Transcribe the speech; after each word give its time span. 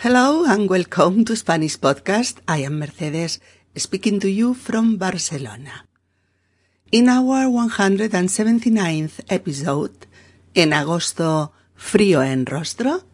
Hello 0.00 0.44
and 0.44 0.68
welcome 0.68 1.24
to 1.24 1.34
Spanish 1.34 1.78
Podcast. 1.78 2.36
I 2.46 2.58
am 2.58 2.78
Mercedes 2.80 3.40
speaking 3.74 4.20
to 4.20 4.28
you 4.28 4.52
from 4.52 4.98
Barcelona. 4.98 5.88
In 6.92 7.08
our 7.08 7.48
179th 7.48 9.24
episode, 9.30 10.06
en 10.54 10.74
agosto 10.74 11.52
frío 11.74 12.22
en 12.22 12.44
rostro, 12.44 13.04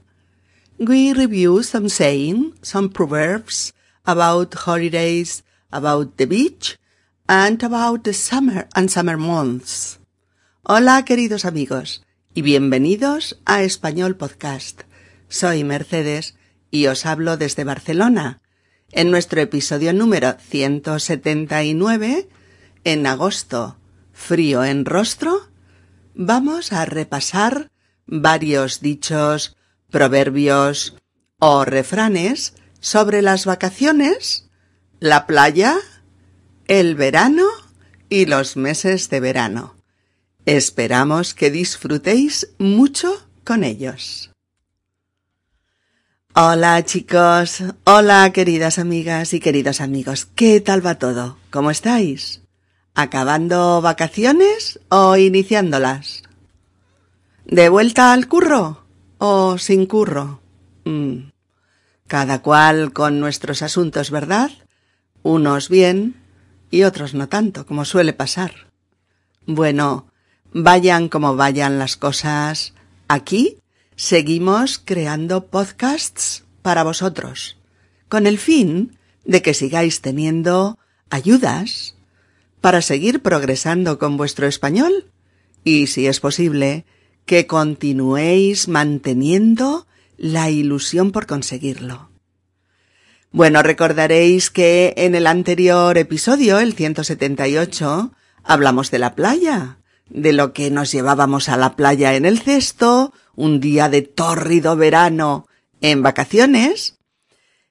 we 0.77 1.13
review 1.13 1.63
some 1.63 1.89
saying, 1.89 2.55
some 2.63 2.89
proverbs 2.89 3.73
about 4.05 4.53
holidays, 4.67 5.45
about 5.71 6.17
the 6.17 6.27
beach, 6.27 6.79
and 7.29 7.63
about 7.63 8.03
the 8.03 8.13
summer 8.13 8.67
and 8.75 8.91
summer 8.91 9.17
months. 9.17 10.01
Hola 10.65 11.05
queridos 11.05 11.45
amigos 11.45 12.03
y 12.35 12.43
bienvenidos 12.43 13.39
a 13.47 13.63
Español 13.63 14.17
Podcast. 14.17 14.83
Soy 15.29 15.63
Mercedes 15.63 16.35
y 16.73 16.89
os 16.89 17.07
hablo 17.07 17.37
desde 17.37 17.63
Barcelona. 17.63 18.41
En 18.91 19.13
nuestro 19.13 19.41
episodio 19.41 19.93
número 19.93 20.37
179, 20.41 22.29
en 22.83 23.07
agosto, 23.07 23.77
frío 24.13 24.65
en 24.65 24.85
rostro, 24.85 25.49
vamos 26.15 26.73
a 26.73 26.85
repasar 26.87 27.71
varios 28.07 28.81
dichos, 28.81 29.57
proverbios 29.91 30.97
o 31.39 31.65
refranes 31.65 32.55
sobre 32.81 33.23
las 33.23 33.47
vacaciones, 33.47 34.49
la 34.99 35.27
playa, 35.27 35.77
el 36.67 36.95
verano 36.95 37.47
y 38.09 38.25
los 38.25 38.57
meses 38.57 39.11
de 39.11 39.21
verano. 39.21 39.77
Esperamos 40.47 41.35
que 41.35 41.51
disfrutéis 41.51 42.49
mucho 42.59 43.29
con 43.45 43.63
ellos. 43.63 44.32
Hola 46.35 46.83
chicos, 46.83 47.63
hola 47.85 48.33
queridas 48.33 48.79
amigas 48.79 49.35
y 49.35 49.41
queridos 49.41 49.83
amigos, 49.83 50.25
¿qué 50.25 50.63
tal 50.63 50.85
va 50.85 50.95
todo? 50.95 51.37
¿Cómo 51.51 51.71
estáis? 51.71 52.41
¿Acabando 52.95 53.83
vacaciones 53.83 54.81
o 54.89 55.19
iniciándolas? 55.19 56.23
¿De 57.45 57.69
vuelta 57.69 58.15
al 58.15 58.29
curro 58.29 58.83
o 59.19 59.59
sin 59.59 59.85
curro? 59.85 60.41
Mm. 60.87 61.33
Cada 62.07 62.41
cual 62.41 62.95
con 62.95 63.21
nuestros 63.21 63.61
asuntos, 63.61 64.11
¿verdad? 64.11 64.51
Unos 65.23 65.69
bien 65.69 66.17
y 66.71 66.85
otros 66.85 67.13
no 67.13 67.29
tanto, 67.29 67.67
como 67.67 67.85
suele 67.85 68.15
pasar. 68.15 68.71
Bueno, 69.45 70.07
vayan 70.55 71.11
como 71.11 71.37
vayan 71.37 71.79
las 71.79 71.99
cosas, 71.99 72.73
aquí 73.07 73.62
seguimos 73.97 74.79
creando 74.79 75.47
podcasts 75.47 76.45
para 76.63 76.83
vosotros, 76.83 77.59
con 78.09 78.27
el 78.27 78.39
fin 78.39 78.99
de 79.25 79.43
que 79.43 79.55
sigáis 79.55 80.01
teniendo 80.01 80.79
ayudas 81.11 81.97
para 82.61 82.83
seguir 82.83 83.23
progresando 83.23 83.99
con 83.99 84.17
vuestro 84.17 84.47
español 84.47 85.11
y, 85.65 85.87
si 85.89 86.07
es 86.07 86.21
posible, 86.21 86.85
que 87.27 87.47
continuéis 87.47 88.69
manteniendo 88.69 89.87
la 90.17 90.51
ilusión 90.51 91.13
por 91.13 91.27
conseguirlo. 91.27 92.11
Bueno, 93.31 93.63
recordaréis 93.63 94.51
que 94.51 94.93
en 94.97 95.15
el 95.15 95.27
anterior 95.27 95.97
episodio, 95.97 96.59
el 96.59 96.75
178, 96.75 98.13
hablamos 98.45 98.91
de 98.91 98.99
la 98.99 99.15
playa, 99.15 99.79
de 100.13 100.35
lo 100.35 100.53
que 100.53 100.71
nos 100.71 100.93
llevábamos 100.93 101.49
a 101.49 101.57
la 101.57 101.75
playa 101.75 102.15
en 102.15 102.27
el 102.27 102.39
cesto, 102.39 103.13
un 103.35 103.61
día 103.61 103.89
de 103.89 104.03
tórrido 104.03 104.77
verano 104.77 105.47
en 105.81 106.03
vacaciones, 106.03 106.99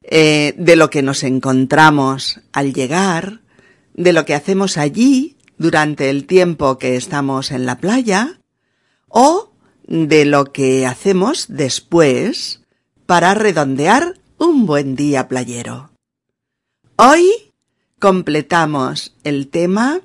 eh, 0.01 0.55
de 0.57 0.75
lo 0.75 0.89
que 0.89 1.03
nos 1.03 1.23
encontramos 1.23 2.41
al 2.51 2.73
llegar, 2.73 3.41
de 3.93 4.11
lo 4.11 4.25
que 4.25 4.33
hacemos 4.33 4.77
allí 4.77 5.37
durante 5.57 6.09
el 6.09 6.25
tiempo 6.25 6.79
que 6.79 6.95
estamos 6.95 7.51
en 7.51 7.67
la 7.67 7.77
playa, 7.77 8.39
o 9.07 9.53
de 9.83 10.25
lo 10.25 10.45
que 10.45 10.87
hacemos 10.87 11.45
después 11.47 12.61
para 13.05 13.35
redondear 13.35 14.15
un 14.39 14.65
buen 14.65 14.95
día 14.95 15.27
playero. 15.27 15.91
Hoy 16.95 17.29
completamos 17.99 19.15
el 19.23 19.49
tema 19.49 20.01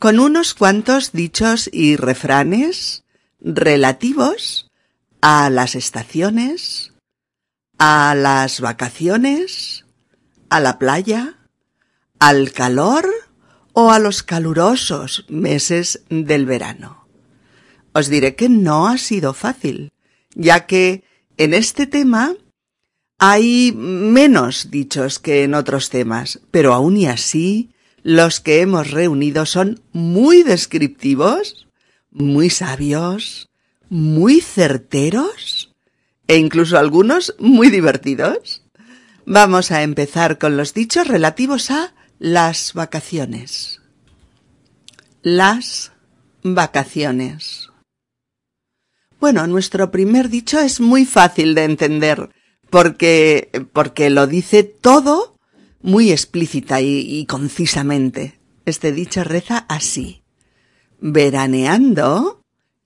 con 0.00 0.18
unos 0.18 0.54
cuantos 0.54 1.12
dichos 1.12 1.68
y 1.70 1.96
refranes 1.96 3.04
relativos 3.38 4.70
a 5.20 5.50
las 5.50 5.74
estaciones, 5.74 6.94
a 7.78 8.14
las 8.14 8.62
vacaciones, 8.62 9.84
a 10.48 10.58
la 10.58 10.78
playa, 10.78 11.36
al 12.18 12.52
calor 12.52 13.06
o 13.74 13.92
a 13.92 13.98
los 13.98 14.22
calurosos 14.22 15.26
meses 15.28 16.02
del 16.08 16.46
verano. 16.46 17.06
Os 17.92 18.08
diré 18.08 18.36
que 18.36 18.48
no 18.48 18.88
ha 18.88 18.96
sido 18.96 19.34
fácil, 19.34 19.92
ya 20.34 20.64
que 20.64 21.04
en 21.36 21.52
este 21.52 21.86
tema 21.86 22.34
hay 23.18 23.72
menos 23.76 24.70
dichos 24.70 25.18
que 25.18 25.44
en 25.44 25.52
otros 25.52 25.90
temas, 25.90 26.40
pero 26.50 26.72
aún 26.72 26.96
y 26.96 27.06
así 27.06 27.74
los 28.02 28.40
que 28.40 28.60
hemos 28.60 28.90
reunido 28.90 29.46
son 29.46 29.80
muy 29.92 30.42
descriptivos, 30.42 31.66
muy 32.10 32.50
sabios, 32.50 33.48
muy 33.88 34.40
certeros 34.40 35.74
e 36.26 36.36
incluso 36.36 36.78
algunos 36.78 37.34
muy 37.38 37.70
divertidos. 37.70 38.64
Vamos 39.26 39.70
a 39.70 39.82
empezar 39.82 40.38
con 40.38 40.56
los 40.56 40.74
dichos 40.74 41.06
relativos 41.06 41.70
a 41.70 41.94
las 42.18 42.72
vacaciones. 42.74 43.80
Las 45.22 45.92
vacaciones. 46.42 47.70
Bueno, 49.18 49.46
nuestro 49.46 49.90
primer 49.90 50.30
dicho 50.30 50.58
es 50.58 50.80
muy 50.80 51.04
fácil 51.04 51.54
de 51.54 51.64
entender 51.64 52.30
porque, 52.70 53.50
porque 53.72 54.08
lo 54.08 54.26
dice 54.26 54.62
todo 54.64 55.36
muy 55.80 56.12
explícita 56.12 56.80
y, 56.80 57.24
concisamente. 57.26 58.38
Este 58.66 58.92
dicho 58.92 59.24
reza 59.24 59.64
así. 59.68 60.22
Veraneando 61.00 62.40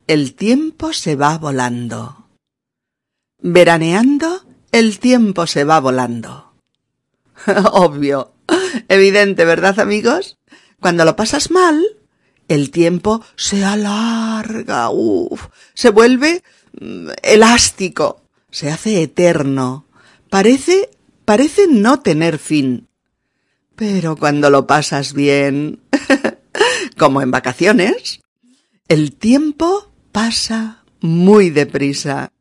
el 0.07 0.35
tiempo 0.35 0.93
se 0.93 1.17
va 1.17 1.39
volando. 1.39 2.29
Veraneando, 3.41 4.45
el 4.71 4.99
tiempo 4.99 5.47
se 5.47 5.65
va 5.65 5.81
volando. 5.81 6.53
Obvio. 7.73 8.35
Evidente, 8.89 9.45
¿verdad, 9.47 9.81
amigos? 9.81 10.39
Cuando 10.79 11.07
lo 11.07 11.17
pasas 11.17 11.51
mal, 11.51 11.83
el 12.49 12.71
tiempo 12.71 13.25
se 13.37 13.65
alarga, 13.65 14.91
uff, 14.91 15.47
se 15.73 15.89
vuelve 15.89 16.43
mm, 16.79 17.09
elástico, 17.23 18.21
se 18.51 18.71
hace 18.71 19.03
eterno. 19.03 19.87
Parece, 20.29 20.91
parece 21.25 21.67
no 21.69 22.01
tener 22.01 22.39
fin. 22.39 22.89
Pero 23.77 24.17
cuando 24.17 24.51
lo 24.51 24.67
pasas 24.67 25.15
bien, 25.15 25.81
como 26.97 27.23
en 27.23 27.31
vacaciones, 27.31 28.21
el 28.89 29.17
tiempo 29.17 29.93
pasa 30.13 30.85
muy 31.01 31.51
deprisa. 31.51 32.33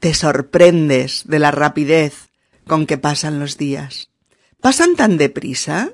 Te 0.00 0.14
sorprendes 0.14 1.24
de 1.26 1.38
la 1.38 1.50
rapidez 1.50 2.28
con 2.66 2.86
que 2.86 2.98
pasan 2.98 3.38
los 3.38 3.56
días. 3.56 4.10
Pasan 4.60 4.96
tan 4.96 5.16
deprisa 5.16 5.90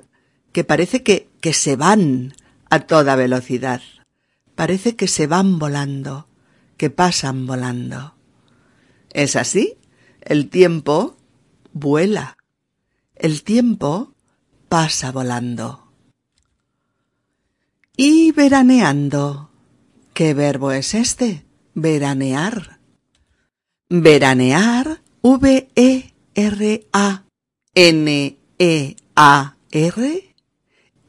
que 0.51 0.63
parece 0.63 1.03
que, 1.03 1.29
que 1.41 1.53
se 1.53 1.75
van 1.75 2.33
a 2.69 2.81
toda 2.81 3.15
velocidad. 3.15 3.81
Parece 4.55 4.95
que 4.95 5.07
se 5.07 5.27
van 5.27 5.59
volando, 5.59 6.27
que 6.77 6.89
pasan 6.89 7.45
volando. 7.45 8.15
¿Es 9.11 9.35
así? 9.35 9.77
El 10.21 10.49
tiempo 10.49 11.17
vuela. 11.75 12.37
El 13.15 13.43
tiempo 13.43 14.15
pasa 14.69 15.11
volando. 15.11 15.91
Y 17.95 18.31
veraneando. 18.31 19.51
¿Qué 20.13 20.33
verbo 20.33 20.71
es 20.71 20.95
este? 20.95 21.45
Veranear. 21.73 22.79
Veranear, 23.89 25.01
V-E-R-A-N-E-A-R, 25.21 26.05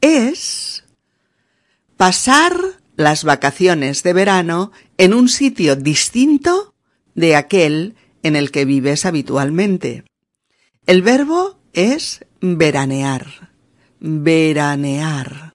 es 0.01 0.83
pasar 1.95 2.53
las 2.95 3.23
vacaciones 3.23 4.03
de 4.03 4.13
verano 4.13 4.71
en 4.97 5.13
un 5.13 5.29
sitio 5.29 5.75
distinto 5.75 6.73
de 7.15 7.35
aquel 7.35 7.95
en 8.21 8.35
el 8.35 8.51
que 8.51 8.65
vives 8.65 9.05
habitualmente. 9.05 10.03
El 10.87 11.01
verbo 11.01 11.59
es 11.73 12.25
veranear, 12.39 13.51
veranear. 13.99 15.51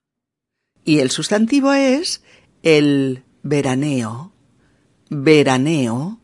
Y 0.85 0.99
el 0.99 1.11
sustantivo 1.11 1.73
es 1.73 2.23
el 2.63 3.25
veraneo. 3.43 4.35
Veraneo. 5.09 6.21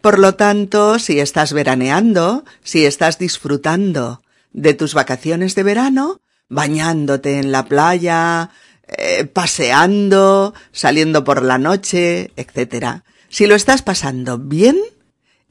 Por 0.00 0.18
lo 0.18 0.34
tanto, 0.34 0.98
si 0.98 1.20
estás 1.20 1.52
veraneando, 1.52 2.44
si 2.64 2.84
estás 2.84 3.16
disfrutando 3.16 4.22
de 4.52 4.74
tus 4.74 4.94
vacaciones 4.94 5.54
de 5.54 5.62
verano, 5.62 6.20
bañándote 6.48 7.38
en 7.38 7.52
la 7.52 7.64
playa, 7.66 8.50
eh, 8.88 9.24
paseando, 9.24 10.52
saliendo 10.72 11.22
por 11.22 11.44
la 11.44 11.58
noche, 11.58 12.32
etc. 12.34 13.02
Si 13.28 13.46
lo 13.46 13.54
estás 13.54 13.82
pasando 13.82 14.36
bien, 14.36 14.76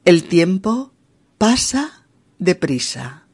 el 0.04 0.26
tiempo 0.26 0.92
pasa 1.40 2.06
deprisa. 2.38 3.26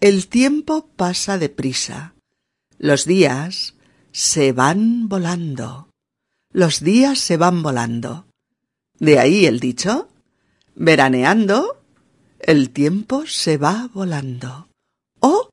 El 0.00 0.26
tiempo 0.26 0.90
pasa 0.96 1.38
deprisa. 1.38 2.16
Los 2.76 3.04
días 3.04 3.76
se 4.10 4.50
van 4.50 5.08
volando. 5.08 5.88
Los 6.52 6.80
días 6.80 7.20
se 7.20 7.36
van 7.36 7.62
volando. 7.62 8.26
De 8.98 9.20
ahí 9.20 9.46
el 9.46 9.60
dicho, 9.60 10.08
veraneando, 10.74 11.84
el 12.40 12.70
tiempo 12.70 13.26
se 13.26 13.58
va 13.58 13.88
volando. 13.94 14.68
O 15.20 15.48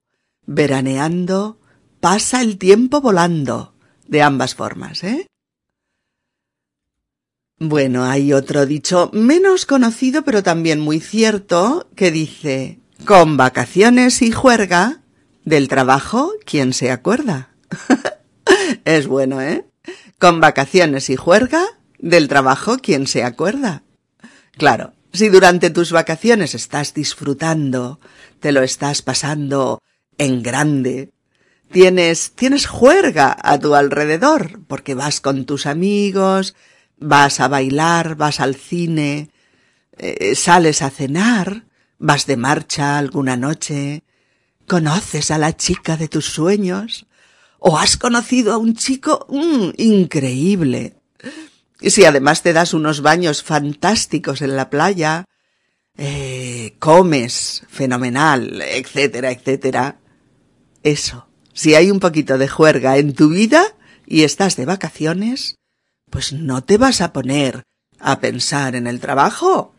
veraneando, 0.48 1.60
pasa 2.00 2.42
el 2.42 2.58
tiempo 2.58 3.02
volando. 3.02 3.76
De 4.08 4.24
ambas 4.24 4.56
formas, 4.56 5.04
¿eh? 5.04 5.28
Bueno, 7.60 8.04
hay 8.04 8.34
otro 8.34 8.66
dicho 8.66 9.10
menos 9.14 9.66
conocido 9.66 10.24
pero 10.24 10.44
también 10.44 10.80
muy 10.80 11.00
cierto 11.00 11.88
que 11.96 12.12
dice, 12.12 12.80
con 13.06 13.38
vacaciones 13.38 14.22
y 14.22 14.32
juerga, 14.32 15.02
del 15.46 15.68
trabajo, 15.68 16.32
¿quién 16.46 16.74
se 16.74 16.92
acuerda? 16.92 17.50
es 18.86 19.08
bueno, 19.08 19.42
¿eh? 19.42 19.66
Con 20.20 20.40
vacaciones 20.40 21.10
y 21.10 21.16
juerga, 21.16 21.66
del 22.00 22.28
trabajo, 22.28 22.78
¿quién 22.82 23.08
se 23.08 23.24
acuerda? 23.24 23.84
Claro, 24.58 24.94
si 25.12 25.30
durante 25.30 25.70
tus 25.70 25.92
vacaciones 25.92 26.56
estás 26.56 26.94
disfrutando, 26.94 28.00
te 28.40 28.52
lo 28.52 28.62
estás 28.62 29.02
pasando 29.02 29.82
en 30.18 30.44
grande, 30.44 31.12
tienes, 31.72 32.32
tienes 32.32 32.68
juerga 32.68 33.36
a 33.42 33.60
tu 33.60 33.76
alrededor, 33.76 34.62
porque 34.68 34.96
vas 34.96 35.22
con 35.22 35.46
tus 35.46 35.66
amigos, 35.66 36.56
vas 36.98 37.40
a 37.40 37.48
bailar, 37.48 38.16
vas 38.16 38.40
al 38.40 38.56
cine, 38.56 39.30
eh, 39.98 40.36
sales 40.36 40.82
a 40.82 40.90
cenar, 40.90 41.66
vas 42.00 42.26
de 42.26 42.38
marcha 42.38 42.98
alguna 42.98 43.38
noche, 43.38 44.04
conoces 44.68 45.32
a 45.32 45.38
la 45.38 45.56
chica 45.56 45.98
de 45.98 46.08
tus 46.08 46.26
sueños, 46.26 47.06
o 47.60 47.78
has 47.78 47.98
conocido 47.98 48.54
a 48.54 48.58
un 48.58 48.76
chico 48.76 49.26
mm, 49.30 49.70
increíble. 49.78 50.96
Y 51.80 51.92
si 51.92 52.06
además 52.06 52.44
te 52.44 52.54
das 52.54 52.74
unos 52.74 53.02
baños 53.02 53.44
fantásticos 53.44 54.42
en 54.42 54.56
la 54.56 54.70
playa, 54.70 55.26
eh, 55.98 56.76
comes 56.80 57.64
fenomenal, 57.70 58.62
etcétera, 58.62 59.32
etcétera. 59.32 60.00
Eso, 60.82 61.28
si 61.54 61.76
hay 61.76 61.92
un 61.92 62.00
poquito 62.00 62.38
de 62.38 62.48
juerga 62.48 62.98
en 62.98 63.14
tu 63.14 63.30
vida 63.30 63.64
y 64.06 64.24
estás 64.24 64.56
de 64.56 64.66
vacaciones, 64.66 65.56
pues 66.14 66.32
no 66.32 66.64
te 66.64 66.78
vas 66.78 67.02
a 67.02 67.12
poner 67.12 67.64
a 68.00 68.20
pensar 68.20 68.76
en 68.76 68.86
el 68.86 69.00
trabajo. 69.00 69.74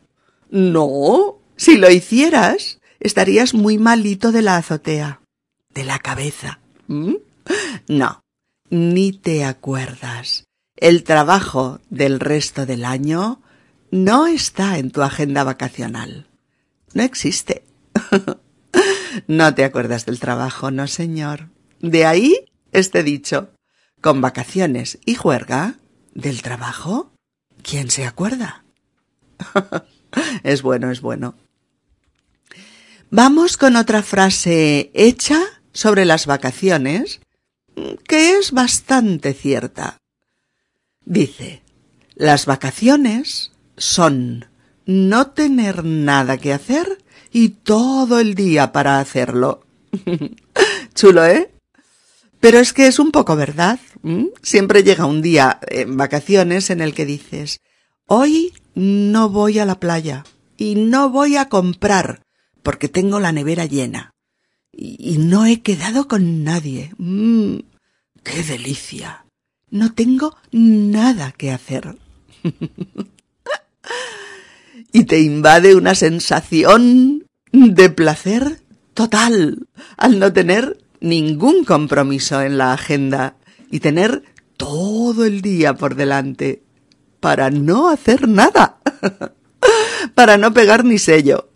No, 0.51 1.39
si 1.57 1.77
lo 1.77 1.89
hicieras, 1.93 2.81
estarías 2.99 3.55
muy 3.55 3.79
malito 3.79 4.33
de 4.33 4.43
la 4.43 4.57
azotea, 4.57 5.21
de 5.71 5.85
la 5.85 6.01
cabeza. 6.01 6.59
¿Mm? 6.89 7.15
No, 7.87 8.21
ni 8.69 9.13
te 9.13 9.45
acuerdas. 9.45 10.43
El 10.77 11.05
trabajo 11.05 11.79
del 11.89 12.19
resto 12.19 12.67
del 12.67 12.85
año 12.85 13.41
no 13.93 14.27
está 14.27 14.79
en 14.79 14.91
tu 14.91 15.03
agenda 15.03 15.45
vacacional. 15.45 16.27
No 16.95 17.05
existe. 17.05 17.65
no 19.29 19.55
te 19.55 19.63
acuerdas 19.63 20.05
del 20.05 20.19
trabajo, 20.19 20.73
no 20.73 20.89
señor. 20.89 21.49
De 21.79 22.07
ahí 22.07 22.47
este 22.73 23.05
dicho. 23.05 23.51
Con 24.01 24.21
vacaciones 24.21 24.99
y 25.07 25.15
juerga, 25.15 25.77
del 26.15 26.43
trabajo, 26.43 27.13
¿quién 27.63 27.91
se 27.91 28.07
acuerda? 28.07 28.65
es 30.43 30.63
bueno, 30.63 30.91
es 30.91 31.01
bueno. 31.01 31.35
Vamos 33.11 33.57
con 33.57 33.77
otra 33.77 34.03
frase 34.03 34.91
hecha 34.95 35.41
sobre 35.73 36.05
las 36.05 36.27
vacaciones 36.27 37.21
que 38.07 38.39
es 38.39 38.53
bastante 38.53 39.35
cierta. 39.35 39.99
Dice, 41.05 41.63
las 42.15 42.47
vacaciones 42.47 43.53
son 43.77 44.47
no 44.87 45.29
tener 45.29 45.85
nada 45.85 46.39
que 46.39 46.53
hacer 46.53 46.99
y 47.33 47.51
todo 47.51 48.21
el 48.21 48.35
día 48.35 48.73
para 48.73 49.01
hacerlo. 49.01 49.65
Chulo, 50.95 51.25
¿eh? 51.25 51.51
Pero 52.41 52.59
es 52.59 52.73
que 52.73 52.87
es 52.87 52.99
un 52.99 53.11
poco 53.11 53.37
verdad. 53.37 53.79
Siempre 54.43 54.83
llega 54.83 55.07
un 55.07 55.23
día 55.23 55.59
en 55.67 55.97
vacaciones 55.97 56.69
en 56.69 56.83
el 56.83 56.93
que 56.93 57.07
dices, 57.07 57.61
hoy 58.07 58.53
no 58.75 59.31
voy 59.31 59.59
a 59.59 59.65
la 59.65 59.81
playa 59.81 60.25
y 60.59 60.75
no 60.75 61.09
voy 61.09 61.37
a 61.37 61.49
comprar 61.49 62.23
porque 62.63 62.89
tengo 62.89 63.19
la 63.19 63.33
nevera 63.33 63.65
llena. 63.65 64.13
Y, 64.73 65.19
no 65.19 65.47
he 65.47 65.63
quedado 65.63 66.09
con 66.09 66.43
nadie. 66.43 66.93
¡Mmm! 66.99 67.61
¡Qué 68.25 68.43
delicia! 68.43 69.25
No 69.71 69.95
tengo 69.95 70.37
nada 70.51 71.33
que 71.33 71.53
hacer. 71.53 71.97
y 74.93 75.05
te 75.05 75.21
invade 75.21 75.77
una 75.77 75.95
sensación 75.95 77.25
de 77.53 77.89
placer 77.89 78.61
total 78.95 79.69
al 79.97 80.19
no 80.19 80.33
tener 80.33 80.79
ningún 81.01 81.65
compromiso 81.65 82.43
en 82.43 82.59
la 82.59 82.73
agenda 82.73 83.37
y 83.75 83.81
tener 83.81 84.23
todo 84.57 85.25
el 85.25 85.43
día 85.43 85.75
por 85.75 85.97
delante 85.97 86.63
para 87.19 87.51
no 87.51 87.89
hacer 87.89 88.29
nada, 88.29 88.79
para 90.15 90.39
no 90.39 90.55
pegar 90.55 90.85
ni 90.85 90.97
sello, 90.97 91.51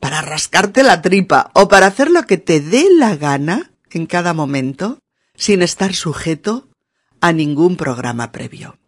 para 0.00 0.22
rascarte 0.22 0.82
la 0.82 1.02
tripa 1.02 1.50
o 1.52 1.68
para 1.68 1.88
hacer 1.88 2.10
lo 2.10 2.22
que 2.22 2.38
te 2.38 2.60
dé 2.60 2.86
la 2.96 3.14
gana 3.14 3.72
en 3.90 4.06
cada 4.06 4.32
momento 4.32 5.00
sin 5.34 5.60
estar 5.60 5.92
sujeto 5.92 6.70
a 7.20 7.34
ningún 7.34 7.76
programa 7.76 8.32
previo. 8.32 8.78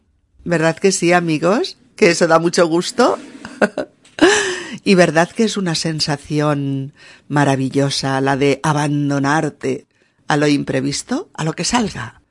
¿Verdad 0.43 0.79
que 0.79 0.93
sí, 0.93 1.13
amigos? 1.13 1.77
Que 1.95 2.13
eso 2.13 2.27
da 2.27 2.39
mucho 2.39 2.67
gusto. 2.69 3.19
y 4.83 4.95
verdad 4.95 5.31
que 5.31 5.45
es 5.45 5.59
una 5.59 5.75
sensación 5.75 6.95
maravillosa 7.29 8.19
la 8.23 8.39
de 8.39 8.61
abandonarte 8.63 9.87
a 10.27 10.39
lo 10.39 10.47
imprevisto, 10.47 11.29
a 11.35 11.45
lo 11.45 11.53
que 11.53 11.65
salga, 11.65 12.22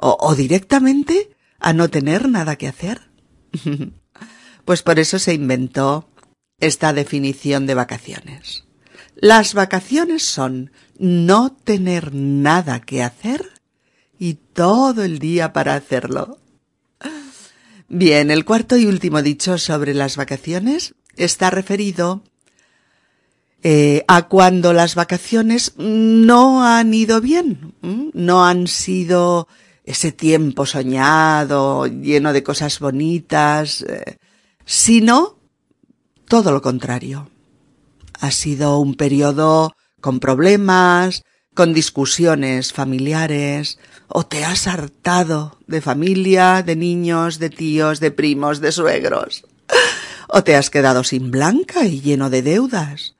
o, 0.00 0.16
o 0.20 0.34
directamente 0.34 1.30
a 1.58 1.72
no 1.72 1.88
tener 1.88 2.28
nada 2.28 2.56
que 2.56 2.68
hacer. 2.68 3.10
pues 4.64 4.82
por 4.82 4.98
eso 4.98 5.18
se 5.18 5.34
inventó 5.34 6.08
esta 6.58 6.92
definición 6.92 7.66
de 7.66 7.74
vacaciones. 7.74 8.64
Las 9.16 9.54
vacaciones 9.54 10.22
son 10.22 10.70
no 10.98 11.52
tener 11.52 12.14
nada 12.14 12.80
que 12.80 13.02
hacer 13.02 13.46
y 14.18 14.34
todo 14.34 15.02
el 15.02 15.18
día 15.18 15.52
para 15.52 15.74
hacerlo. 15.74 16.38
Bien, 17.88 18.30
el 18.30 18.44
cuarto 18.44 18.76
y 18.76 18.86
último 18.86 19.20
dicho 19.20 19.58
sobre 19.58 19.94
las 19.94 20.16
vacaciones 20.16 20.94
está 21.16 21.50
referido 21.50 22.22
eh, 23.62 24.04
a 24.08 24.28
cuando 24.28 24.72
las 24.72 24.94
vacaciones 24.94 25.74
no 25.76 26.64
han 26.64 26.94
ido 26.94 27.20
bien, 27.20 27.74
no 28.14 28.46
han 28.46 28.68
sido 28.68 29.48
ese 29.90 30.12
tiempo 30.12 30.66
soñado, 30.66 31.86
lleno 31.86 32.32
de 32.32 32.44
cosas 32.44 32.78
bonitas, 32.78 33.82
eh, 33.82 34.18
sino 34.64 35.36
todo 36.28 36.52
lo 36.52 36.62
contrario. 36.62 37.28
Ha 38.20 38.30
sido 38.30 38.78
un 38.78 38.94
periodo 38.94 39.72
con 40.00 40.20
problemas, 40.20 41.24
con 41.54 41.74
discusiones 41.74 42.72
familiares, 42.72 43.78
o 44.06 44.24
te 44.24 44.44
has 44.44 44.68
hartado 44.68 45.58
de 45.66 45.80
familia, 45.80 46.62
de 46.62 46.76
niños, 46.76 47.40
de 47.40 47.50
tíos, 47.50 47.98
de 47.98 48.12
primos, 48.12 48.60
de 48.60 48.70
suegros, 48.70 49.44
o 50.28 50.44
te 50.44 50.54
has 50.54 50.70
quedado 50.70 51.02
sin 51.02 51.32
blanca 51.32 51.84
y 51.84 52.00
lleno 52.00 52.30
de 52.30 52.42
deudas, 52.42 53.16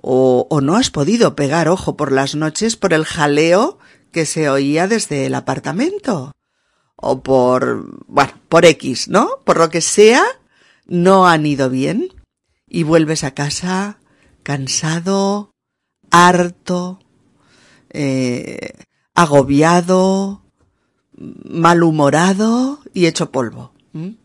o, 0.00 0.48
o 0.50 0.60
no 0.60 0.74
has 0.74 0.90
podido 0.90 1.36
pegar 1.36 1.68
ojo 1.68 1.96
por 1.96 2.10
las 2.10 2.34
noches 2.34 2.74
por 2.74 2.92
el 2.92 3.04
jaleo 3.04 3.78
que 4.12 4.26
se 4.26 4.48
oía 4.48 4.88
desde 4.88 5.26
el 5.26 5.34
apartamento, 5.34 6.32
o 6.96 7.22
por, 7.22 8.04
bueno, 8.06 8.32
por 8.48 8.64
X, 8.64 9.08
¿no? 9.08 9.40
Por 9.44 9.58
lo 9.58 9.70
que 9.70 9.80
sea, 9.80 10.24
no 10.86 11.28
han 11.28 11.46
ido 11.46 11.70
bien, 11.70 12.08
y 12.66 12.82
vuelves 12.82 13.24
a 13.24 13.34
casa 13.34 13.98
cansado, 14.42 15.50
harto, 16.10 17.00
eh, 17.90 18.72
agobiado, 19.14 20.42
malhumorado 21.16 22.80
y 22.94 23.06
hecho 23.06 23.30
polvo, 23.30 23.72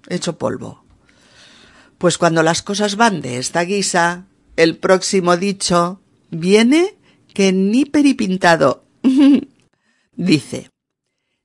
hecho 0.08 0.38
polvo. 0.38 0.84
Pues 1.98 2.18
cuando 2.18 2.44
las 2.44 2.62
cosas 2.62 2.96
van 2.96 3.22
de 3.22 3.38
esta 3.38 3.62
guisa, 3.62 4.26
el 4.56 4.78
próximo 4.78 5.38
dicho 5.38 6.02
viene 6.30 6.96
que 7.34 7.52
ni 7.52 7.86
peripintado. 7.86 8.86
Dice, 10.16 10.70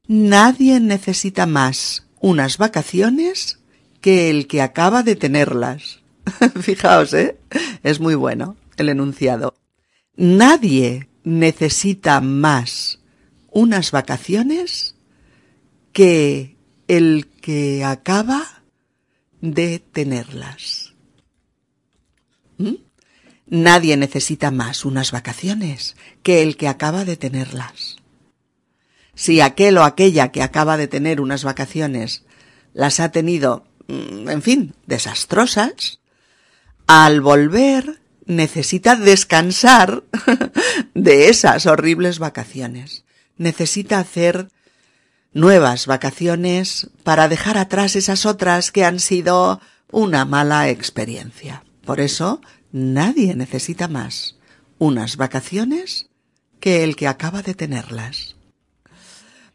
nadie 0.07 0.81
necesita 0.81 1.47
más 1.47 2.07
unas 2.21 2.59
vacaciones 2.59 3.59
que 4.01 4.31
el 4.31 4.47
que 4.47 4.63
acaba 4.63 5.03
de 5.03 5.17
tenerlas. 5.17 6.01
Fijaos, 6.61 7.15
¿eh? 7.15 7.39
Es 7.83 8.01
muy 8.01 8.15
bueno 8.15 8.57
el 8.77 8.89
enunciado. 8.89 9.55
Nadie 10.17 11.09
necesita 11.25 12.21
más 12.21 13.01
unas 13.51 13.91
vacaciones 13.91 14.95
que 15.93 16.57
el 16.87 17.27
que 17.41 17.85
acaba 17.85 18.63
de 19.41 19.79
tenerlas. 19.79 20.95
¿Mm? 22.57 22.75
Nadie 23.47 23.97
necesita 23.97 24.51
más 24.51 24.85
unas 24.85 25.13
vacaciones 25.13 25.97
que 26.23 26.43
el 26.43 26.57
que 26.57 26.69
acaba 26.69 27.05
de 27.05 27.17
tenerlas. 27.17 27.98
Si 29.19 29.41
aquel 29.41 29.79
o 29.79 29.83
aquella 29.83 30.31
que 30.31 30.45
acaba 30.45 30.77
de 30.77 30.87
tener 30.87 31.21
unas 31.21 31.43
vacaciones 31.43 32.23
las 32.73 33.01
ha 33.01 33.11
tenido, 33.11 33.67
mm, 33.89 34.29
en 34.29 34.43
fin, 34.43 34.75
desastrosas, 34.87 35.99
al 36.87 37.21
volver 37.21 37.99
necesita 38.27 38.95
descansar 38.95 40.05
de 40.95 41.29
esas 41.29 41.67
horribles 41.67 42.21
vacaciones. 42.21 43.05
Necesita 43.37 43.99
hacer 43.99 44.49
nuevas 45.33 45.87
vacaciones 45.87 46.91
para 47.03 47.29
dejar 47.29 47.59
atrás 47.59 47.97
esas 47.97 48.25
otras 48.27 48.71
que 48.71 48.85
han 48.85 49.01
sido 49.01 49.61
una 49.91 50.25
mala 50.25 50.69
experiencia. 50.69 51.65
Por 51.85 51.99
eso 51.99 52.41
Nadie 52.73 53.35
necesita 53.35 53.89
más 53.89 54.37
unas 54.77 55.17
vacaciones 55.17 56.11
que 56.61 56.85
el 56.85 56.97
que 56.97 57.09
acaba 57.09 57.43
de 57.43 57.55
tenerlas. 57.55 58.37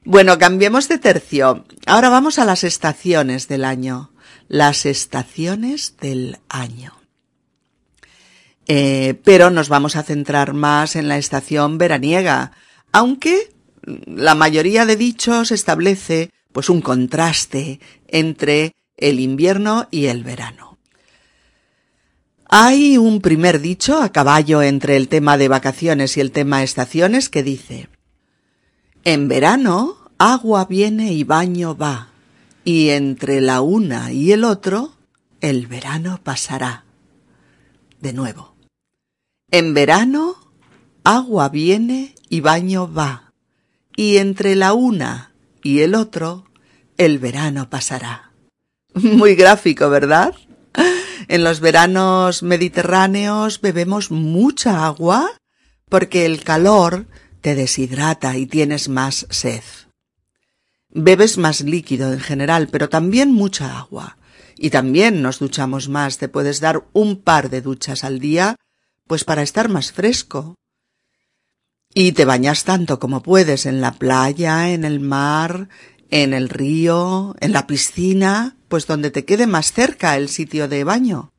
Bueno, 0.06 0.38
cambiemos 0.38 0.90
de 0.90 0.98
tercio. 0.98 1.64
Ahora 1.86 2.10
vamos 2.10 2.38
a 2.38 2.46
las 2.46 2.66
estaciones 2.66 3.48
del 3.48 3.64
año. 3.64 4.12
Las 4.50 4.86
estaciones 4.86 5.96
del 6.02 6.40
año. 6.50 6.94
Eh, 8.68 9.20
pero 9.24 9.50
nos 9.50 9.70
vamos 9.70 9.96
a 9.96 10.04
centrar 10.04 10.54
más 10.54 10.96
en 10.96 11.08
la 11.08 11.18
estación 11.18 11.78
veraniega, 11.78 12.52
aunque 12.92 13.54
la 14.06 14.36
mayoría 14.36 14.86
de 14.86 14.96
dichos 14.96 15.52
establece 15.52 16.32
pues 16.52 16.70
un 16.70 16.82
contraste 16.82 17.80
entre 18.08 18.76
el 18.98 19.20
invierno 19.20 19.88
y 19.90 20.06
el 20.06 20.24
verano. 20.24 20.78
Hay 22.48 22.98
un 22.98 23.22
primer 23.22 23.60
dicho 23.62 24.02
a 24.02 24.12
caballo 24.12 24.62
entre 24.62 24.96
el 24.98 25.08
tema 25.08 25.38
de 25.38 25.48
vacaciones 25.48 26.18
y 26.18 26.22
el 26.22 26.32
tema 26.32 26.62
estaciones 26.62 27.30
que 27.30 27.42
dice 27.42 27.90
En 29.06 29.28
verano 29.28 29.98
agua 30.18 30.64
viene 30.64 31.12
y 31.12 31.26
baño 31.26 31.76
va, 31.76 32.08
y 32.64 32.92
entre 32.92 33.42
la 33.42 33.60
una 33.60 34.14
y 34.14 34.32
el 34.32 34.46
otro 34.46 34.94
el 35.42 35.68
verano 35.68 36.22
pasará. 36.24 36.86
De 38.00 38.14
nuevo. 38.14 38.56
En 39.52 39.74
verano 39.74 40.36
agua 41.04 41.50
viene 41.50 42.16
y 42.30 42.40
baño 42.40 42.90
va, 42.94 43.34
y 43.94 44.18
entre 44.18 44.56
la 44.56 44.72
una 44.72 45.34
y 45.62 45.82
el 45.82 45.96
otro 45.96 46.46
el 46.96 47.20
verano 47.20 47.70
pasará. 47.70 48.32
Muy 48.94 49.36
gráfico, 49.36 49.90
¿verdad? 49.90 50.34
En 51.28 51.44
los 51.44 51.60
veranos 51.60 52.42
mediterráneos 52.42 53.60
bebemos 53.60 54.12
mucha 54.12 54.86
agua 54.86 55.30
porque 55.90 56.26
el 56.26 56.44
calor 56.46 57.06
te 57.44 57.56
deshidrata 57.56 58.38
y 58.38 58.46
tienes 58.46 58.88
más 58.88 59.28
sed. 59.30 59.64
Bebes 60.90 61.38
más 61.38 61.60
líquido 61.60 62.14
en 62.14 62.22
general, 62.22 62.70
pero 62.70 62.88
también 62.88 63.32
mucha 63.34 63.78
agua. 63.78 64.18
Y 64.58 64.70
también 64.70 65.22
nos 65.22 65.40
duchamos 65.40 65.90
más, 65.90 66.18
te 66.20 66.30
puedes 66.30 66.62
dar 66.62 66.86
un 66.94 67.22
par 67.22 67.50
de 67.50 67.62
duchas 67.62 68.06
al 68.06 68.20
día, 68.20 68.56
pues 69.08 69.26
para 69.26 69.42
estar 69.42 69.68
más 69.68 69.92
fresco. 69.92 70.56
Y 71.94 72.14
te 72.14 72.24
bañas 72.24 72.64
tanto 72.64 72.98
como 72.98 73.22
puedes 73.22 73.66
en 73.66 73.82
la 73.82 73.92
playa, 73.92 74.70
en 74.70 74.86
el 74.86 75.02
mar, 75.02 75.68
en 76.10 76.34
el 76.34 76.48
río, 76.48 77.36
en 77.42 77.52
la 77.52 77.68
piscina, 77.68 78.56
pues 78.70 78.88
donde 78.88 79.12
te 79.12 79.26
quede 79.26 79.48
más 79.48 79.74
cerca 79.74 80.16
el 80.16 80.30
sitio 80.30 80.70
de 80.70 80.86
baño. 80.86 81.34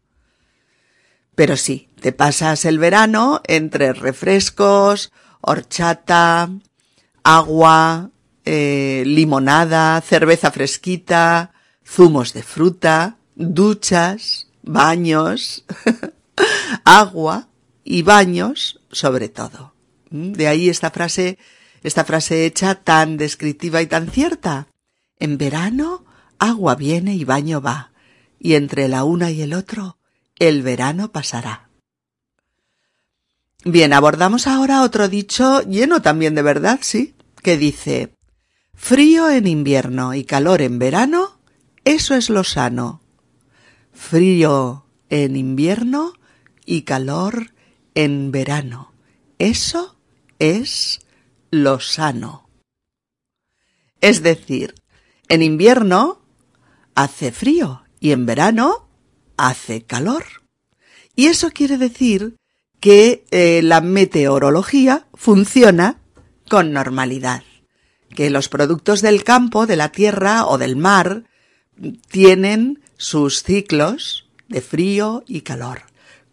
Pero 1.35 1.57
sí, 1.57 1.89
te 1.99 2.13
pasas 2.13 2.67
el 2.67 2.79
verano 2.79 3.41
entre 3.47 3.95
refrescos, 3.95 5.11
horchata, 5.47 6.51
agua, 7.23 8.11
eh, 8.45 9.03
limonada, 9.07 10.01
cerveza 10.01 10.51
fresquita, 10.51 11.53
zumos 11.87 12.33
de 12.33 12.43
fruta, 12.43 13.17
duchas, 13.35 14.49
baños, 14.63 15.65
agua 16.85 17.49
y 17.85 18.03
baños 18.03 18.81
sobre 18.91 19.29
todo. 19.29 19.75
¿Mm? 20.11 20.33
De 20.33 20.49
ahí 20.49 20.69
esta 20.69 20.91
frase, 20.91 21.39
esta 21.83 22.05
frase 22.05 22.47
hecha 22.47 22.77
tan 22.77 23.17
descriptiva 23.17 23.83
y 23.83 23.87
tan 23.87 24.09
cierta. 24.09 24.69
En 25.19 25.39
verano 25.39 26.05
agua 26.39 26.75
viene 26.75 27.15
y 27.15 27.25
baño 27.25 27.61
va, 27.61 27.93
y 28.39 28.55
entre 28.55 28.89
la 28.89 29.05
una 29.05 29.31
y 29.31 29.43
el 29.43 29.55
otro, 29.55 29.99
el 30.39 30.63
verano 30.63 31.13
pasará. 31.13 31.69
Bien, 33.67 33.95
abordamos 33.95 34.47
ahora 34.47 34.83
otro 34.83 35.09
dicho 35.09 35.63
lleno 35.63 36.03
también 36.03 36.35
de 36.35 36.43
verdad, 36.43 36.81
sí, 36.83 37.15
que 37.43 37.57
dice 37.57 38.13
frío 38.75 39.31
en 39.31 39.47
invierno 39.47 40.13
y 40.13 40.25
calor 40.25 40.61
en 40.61 40.79
verano, 40.79 41.39
eso 41.85 42.15
es 42.15 42.29
lo 42.29 42.45
sano. 42.45 43.01
Frío 43.95 44.85
en 45.09 45.37
invierno 45.37 46.13
y 46.67 46.83
calor 46.83 47.55
en 47.95 48.33
verano, 48.33 48.93
eso 49.39 49.97
es 50.39 51.01
lo 51.51 51.81
sano. 51.81 52.51
Es 54.03 54.23
decir, 54.23 54.75
en 55.31 55.41
invierno 55.41 56.21
hace 56.95 57.33
frío 57.33 57.85
y 57.99 58.13
en 58.13 58.27
verano 58.27 58.89
hace 59.39 59.85
calor. 59.85 60.25
Y 61.17 61.29
eso 61.29 61.51
quiere 61.51 61.79
decir 61.79 62.37
que 62.85 63.25
eh, 63.31 63.63
la 63.63 63.81
meteorología 63.81 65.07
funciona 65.15 66.03
con 66.51 66.75
normalidad, 66.75 67.43
que 68.15 68.29
los 68.29 68.51
productos 68.51 69.01
del 69.01 69.25
campo, 69.25 69.65
de 69.65 69.77
la 69.77 69.89
tierra 69.89 70.45
o 70.45 70.59
del 70.59 70.77
mar 70.77 71.25
tienen 72.11 72.83
sus 72.99 73.43
ciclos 73.43 74.29
de 74.49 74.61
frío 74.61 75.25
y 75.27 75.41
calor, 75.41 75.85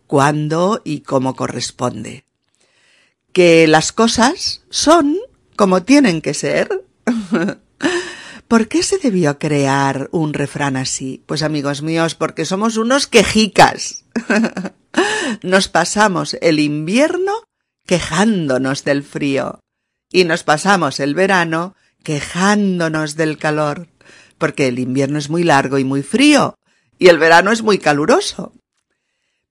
cuando 0.08 0.82
y 0.84 1.00
cómo 1.00 1.38
corresponde. 1.38 2.26
Que 3.32 3.66
las 3.66 3.94
cosas 3.94 4.62
son 4.70 5.20
como 5.56 5.84
tienen 5.84 6.22
que 6.22 6.34
ser. 6.34 6.84
¿Por 8.52 8.68
qué 8.68 8.84
se 8.84 8.98
debió 8.98 9.40
crear 9.40 10.10
un 10.12 10.34
refrán 10.34 10.76
así? 10.76 11.24
Pues 11.26 11.42
amigos 11.42 11.84
míos, 11.84 12.16
porque 12.16 12.44
somos 12.44 12.76
unos 12.76 13.08
quejicas. 13.08 14.04
nos 15.42 15.70
pasamos 15.70 16.36
el 16.42 16.60
invierno 16.60 17.32
quejándonos 17.88 18.84
del 18.84 19.04
frío 19.04 19.62
y 20.12 20.26
nos 20.26 20.44
pasamos 20.44 21.00
el 21.00 21.16
verano 21.16 21.78
quejándonos 22.04 23.16
del 23.16 23.38
calor, 23.38 23.88
porque 24.38 24.68
el 24.68 24.80
invierno 24.80 25.18
es 25.18 25.30
muy 25.30 25.46
largo 25.46 25.78
y 25.78 25.86
muy 25.86 26.04
frío 26.04 26.56
y 27.00 27.08
el 27.08 27.20
verano 27.20 27.54
es 27.54 27.62
muy 27.62 27.78
caluroso. 27.78 28.52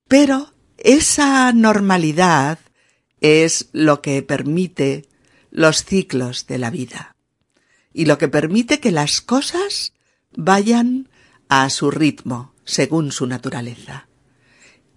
Pero 0.09 0.53
esa 0.77 1.51
normalidad 1.55 2.59
es 3.23 3.71
lo 3.73 4.03
que 4.03 4.21
permite 4.23 5.09
los 5.51 5.87
ciclos 5.87 6.47
de 6.47 6.59
la 6.59 6.69
vida 6.69 7.17
y 7.93 8.07
lo 8.07 8.19
que 8.19 8.29
permite 8.29 8.81
que 8.81 8.91
las 8.91 9.21
cosas 9.21 9.93
vayan 10.37 11.09
a 11.49 11.69
su 11.71 11.91
ritmo, 11.91 12.55
según 12.65 13.13
su 13.13 13.27
naturaleza. 13.27 14.09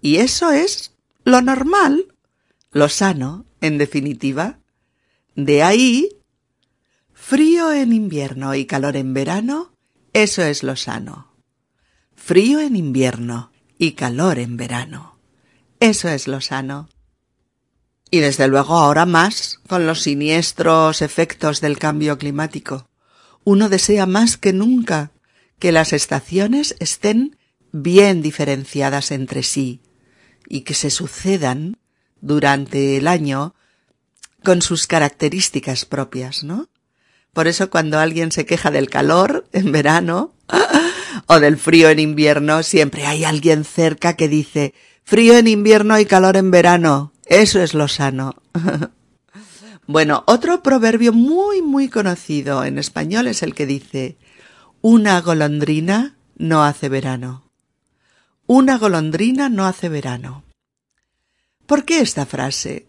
Y 0.00 0.16
eso 0.16 0.52
es 0.52 0.94
lo 1.24 1.40
normal, 1.40 2.14
lo 2.70 2.88
sano, 2.88 3.46
en 3.60 3.78
definitiva. 3.78 4.60
De 5.34 5.62
ahí, 5.62 6.10
frío 7.12 7.72
en 7.72 7.92
invierno 7.92 8.54
y 8.54 8.66
calor 8.66 8.96
en 8.96 9.14
verano, 9.14 9.72
eso 10.12 10.42
es 10.42 10.62
lo 10.62 10.76
sano. 10.76 11.34
Frío 12.14 12.60
en 12.60 12.76
invierno 12.76 13.50
y 13.78 13.92
calor 13.92 14.38
en 14.38 14.56
verano, 14.56 15.18
eso 15.80 16.08
es 16.08 16.28
lo 16.28 16.40
sano. 16.40 16.88
Y 18.14 18.20
desde 18.20 18.46
luego 18.46 18.76
ahora 18.76 19.06
más 19.06 19.58
con 19.66 19.88
los 19.88 20.02
siniestros 20.02 21.02
efectos 21.02 21.60
del 21.60 21.80
cambio 21.80 22.16
climático. 22.16 22.86
Uno 23.42 23.68
desea 23.68 24.06
más 24.06 24.36
que 24.36 24.52
nunca 24.52 25.10
que 25.58 25.72
las 25.72 25.92
estaciones 25.92 26.76
estén 26.78 27.36
bien 27.72 28.22
diferenciadas 28.22 29.10
entre 29.10 29.42
sí 29.42 29.80
y 30.48 30.60
que 30.60 30.74
se 30.74 30.90
sucedan 30.90 31.78
durante 32.20 32.98
el 32.98 33.08
año 33.08 33.56
con 34.44 34.62
sus 34.62 34.86
características 34.86 35.84
propias, 35.84 36.44
¿no? 36.44 36.68
Por 37.32 37.48
eso 37.48 37.68
cuando 37.68 37.98
alguien 37.98 38.30
se 38.30 38.46
queja 38.46 38.70
del 38.70 38.90
calor 38.90 39.48
en 39.50 39.72
verano 39.72 40.36
o 41.26 41.40
del 41.40 41.56
frío 41.56 41.90
en 41.90 41.98
invierno, 41.98 42.62
siempre 42.62 43.06
hay 43.06 43.24
alguien 43.24 43.64
cerca 43.64 44.14
que 44.14 44.28
dice 44.28 44.72
frío 45.02 45.36
en 45.36 45.48
invierno 45.48 45.98
y 45.98 46.06
calor 46.06 46.36
en 46.36 46.52
verano. 46.52 47.13
Eso 47.26 47.62
es 47.62 47.74
lo 47.74 47.88
sano. 47.88 48.36
bueno, 49.86 50.24
otro 50.26 50.62
proverbio 50.62 51.12
muy, 51.12 51.62
muy 51.62 51.88
conocido 51.88 52.64
en 52.64 52.78
español 52.78 53.26
es 53.26 53.42
el 53.42 53.54
que 53.54 53.66
dice 53.66 54.18
una 54.80 55.20
golondrina 55.20 56.16
no 56.36 56.64
hace 56.64 56.88
verano. 56.88 57.50
Una 58.46 58.76
golondrina 58.76 59.48
no 59.48 59.64
hace 59.64 59.88
verano. 59.88 60.44
¿Por 61.66 61.86
qué 61.86 62.00
esta 62.00 62.26
frase? 62.26 62.88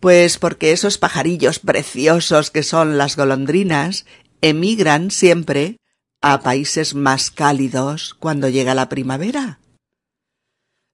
Pues 0.00 0.38
porque 0.38 0.72
esos 0.72 0.98
pajarillos 0.98 1.60
preciosos 1.60 2.50
que 2.50 2.64
son 2.64 2.98
las 2.98 3.16
golondrinas 3.16 4.04
emigran 4.40 5.12
siempre 5.12 5.78
a 6.20 6.40
países 6.40 6.94
más 6.94 7.30
cálidos 7.30 8.14
cuando 8.14 8.48
llega 8.48 8.74
la 8.74 8.88
primavera. 8.88 9.60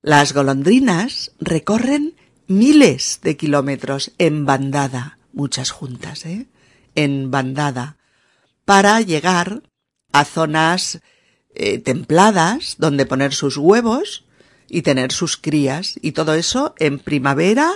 Las 0.03 0.35
golondrinas 0.35 1.33
recorren 1.41 2.17
miles 2.59 3.21
de 3.23 3.37
kilómetros 3.37 4.13
en 4.19 4.47
bandada, 4.47 5.19
muchas 5.33 5.71
juntas, 5.71 6.25
¿eh? 6.27 6.47
En 6.95 7.31
bandada, 7.31 7.97
para 8.65 9.01
llegar 9.01 9.63
a 10.13 10.25
zonas 10.25 11.01
eh, 11.55 11.79
templadas 11.79 12.77
donde 12.79 13.07
poner 13.07 13.35
sus 13.35 13.57
huevos 13.57 14.25
y 14.69 14.83
tener 14.83 15.13
sus 15.13 15.37
crías 15.37 15.99
y 16.01 16.13
todo 16.13 16.35
eso 16.35 16.75
en 16.79 16.99
primavera 16.99 17.71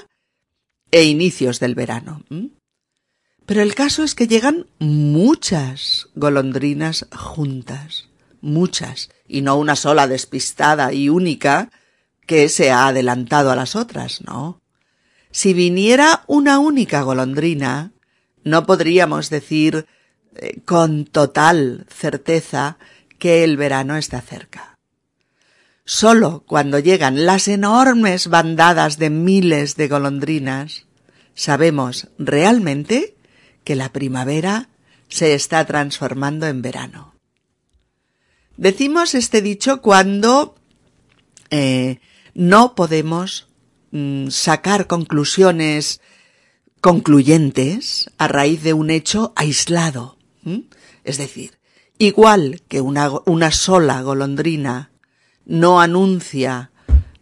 e 0.91 1.05
inicios 1.05 1.61
del 1.61 1.75
verano. 1.75 2.23
Pero 3.45 3.63
el 3.63 3.75
caso 3.75 4.03
es 4.03 4.15
que 4.15 4.29
llegan 4.29 4.67
muchas 4.79 6.09
golondrinas 6.15 7.07
juntas, 7.15 8.09
muchas, 8.41 9.11
y 9.29 9.43
no 9.43 9.57
una 9.57 9.77
sola 9.77 10.07
despistada 10.09 10.93
y 10.93 11.09
única 11.09 11.71
que 12.27 12.49
se 12.49 12.71
ha 12.71 12.89
adelantado 12.89 13.51
a 13.51 13.57
las 13.57 13.77
otras, 13.77 14.23
no. 14.23 14.61
Si 15.31 15.55
viniera 15.55 16.25
una 16.27 16.59
única 16.59 17.03
golondrina, 17.03 17.93
no 18.45 18.65
podríamos 18.65 19.29
decir 19.31 19.87
eh, 20.37 20.61
con 20.65 21.05
total 21.05 21.87
certeza 21.89 22.79
que 23.19 23.45
el 23.45 23.57
verano 23.57 23.97
está 23.97 24.21
cerca. 24.21 24.77
Solo 25.85 26.43
cuando 26.47 26.79
llegan 26.79 27.27
las 27.27 27.49
enormes 27.49 28.29
bandadas 28.29 28.99
de 28.99 29.11
miles 29.11 29.77
de 29.77 29.89
golondrinas, 29.89 30.87
sabemos 31.35 32.09
realmente 32.19 33.17
que 33.63 33.77
la 33.77 33.93
primavera 33.93 34.69
se 35.09 35.35
está 35.35 35.65
transformando 35.65 36.47
en 36.47 36.63
verano. 36.63 37.15
Decimos 38.57 39.15
este 39.15 39.43
dicho 39.43 39.83
cuando 39.83 40.57
eh, 41.51 42.01
no 42.35 42.75
podemos 42.75 43.46
mm, 43.97 44.31
sacar 44.31 44.87
conclusiones 44.87 46.01
concluyentes 46.81 48.11
a 48.19 48.29
raíz 48.29 48.63
de 48.63 48.73
un 48.73 48.91
hecho 48.91 49.33
aislado. 49.37 50.19
Es 51.03 51.19
decir, 51.19 51.59
igual 51.99 52.63
que 52.69 52.81
una, 52.81 53.11
una 53.25 53.51
sola 53.51 54.03
golondrina 54.03 54.93
no 55.45 55.81
anuncia 55.81 56.71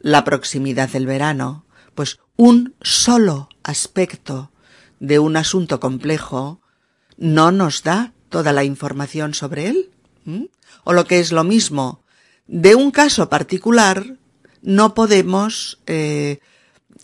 la 0.01 0.25
proximidad 0.25 0.91
del 0.91 1.07
verano, 1.07 1.65
pues 1.95 2.19
un 2.37 2.75
solo 2.83 3.49
aspecto 3.63 4.53
de 5.01 5.19
un 5.19 5.37
asunto 5.37 5.81
complejo 5.81 6.61
no 7.17 7.53
nos 7.53 7.83
da 7.83 8.13
toda 8.29 8.53
la 8.53 8.65
información 8.65 9.35
sobre 9.35 9.69
él. 9.69 9.91
O 10.85 10.93
lo 10.93 11.07
que 11.07 11.21
es 11.21 11.33
lo 11.33 11.45
mismo, 11.45 12.05
de 12.47 12.75
un 12.75 12.91
caso 12.91 13.29
particular 13.29 14.19
no 14.63 14.95
podemos 14.95 15.81
eh, 15.87 16.41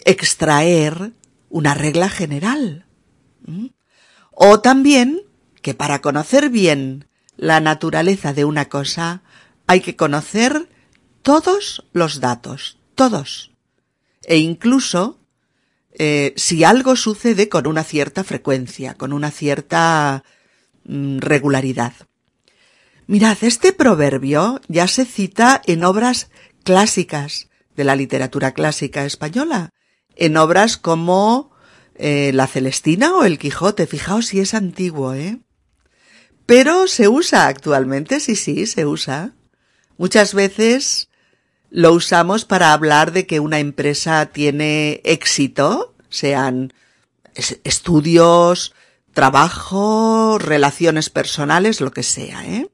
extraer 0.04 1.12
una 1.48 1.74
regla 1.74 2.08
general. 2.08 2.86
O 4.32 4.60
también 4.60 5.22
que 5.62 5.74
para 5.74 6.00
conocer 6.00 6.50
bien 6.50 7.06
la 7.36 7.60
naturaleza 7.60 8.32
de 8.32 8.44
una 8.44 8.68
cosa 8.68 9.22
hay 9.66 9.80
que 9.80 9.96
conocer 9.96 10.68
todos 11.22 11.84
los 11.92 12.20
datos, 12.20 12.78
todos. 12.94 13.52
E 14.24 14.38
incluso 14.38 15.20
eh, 15.92 16.32
si 16.36 16.64
algo 16.64 16.96
sucede 16.96 17.48
con 17.48 17.66
una 17.66 17.84
cierta 17.84 18.24
frecuencia, 18.24 18.94
con 18.94 19.12
una 19.12 19.30
cierta 19.30 20.24
mm, 20.84 21.18
regularidad. 21.18 21.92
Mirad, 23.06 23.38
este 23.42 23.72
proverbio 23.72 24.60
ya 24.68 24.86
se 24.86 25.04
cita 25.04 25.60
en 25.66 25.84
obras 25.84 26.30
clásicas 26.62 27.48
de 27.74 27.84
la 27.84 27.96
literatura 27.96 28.52
clásica 28.52 29.04
española, 29.04 29.70
en 30.20 30.36
obras 30.36 30.76
como 30.76 31.50
eh, 31.96 32.30
La 32.32 32.46
Celestina 32.46 33.14
o 33.16 33.24
El 33.24 33.38
Quijote. 33.38 33.88
Fijaos 33.88 34.26
si 34.26 34.38
es 34.38 34.54
antiguo, 34.54 35.14
¿eh? 35.14 35.40
Pero 36.46 36.86
se 36.86 37.08
usa 37.08 37.46
actualmente, 37.46 38.20
sí, 38.20 38.36
sí, 38.36 38.66
se 38.66 38.86
usa. 38.86 39.32
Muchas 39.96 40.34
veces 40.34 41.08
lo 41.70 41.92
usamos 41.92 42.44
para 42.44 42.72
hablar 42.72 43.12
de 43.12 43.26
que 43.26 43.40
una 43.40 43.60
empresa 43.60 44.26
tiene 44.26 45.00
éxito, 45.04 45.94
sean 46.10 46.72
estudios, 47.64 48.74
trabajo, 49.14 50.38
relaciones 50.38 51.08
personales, 51.08 51.80
lo 51.80 51.92
que 51.92 52.02
sea, 52.02 52.46
¿eh? 52.46 52.68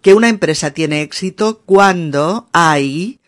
Que 0.00 0.14
una 0.14 0.28
empresa 0.28 0.70
tiene 0.70 1.02
éxito 1.02 1.62
cuando 1.66 2.48
hay 2.52 3.20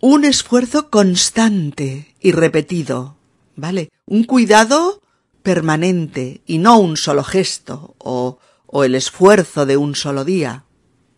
un 0.00 0.24
esfuerzo 0.24 0.90
constante 0.90 2.14
y 2.26 2.32
repetido, 2.32 3.16
¿vale? 3.54 3.92
Un 4.04 4.24
cuidado 4.24 5.00
permanente 5.44 6.42
y 6.44 6.58
no 6.58 6.76
un 6.80 6.96
solo 6.96 7.22
gesto 7.22 7.94
o, 7.98 8.40
o 8.66 8.82
el 8.82 8.96
esfuerzo 8.96 9.64
de 9.64 9.76
un 9.76 9.94
solo 9.94 10.24
día. 10.24 10.64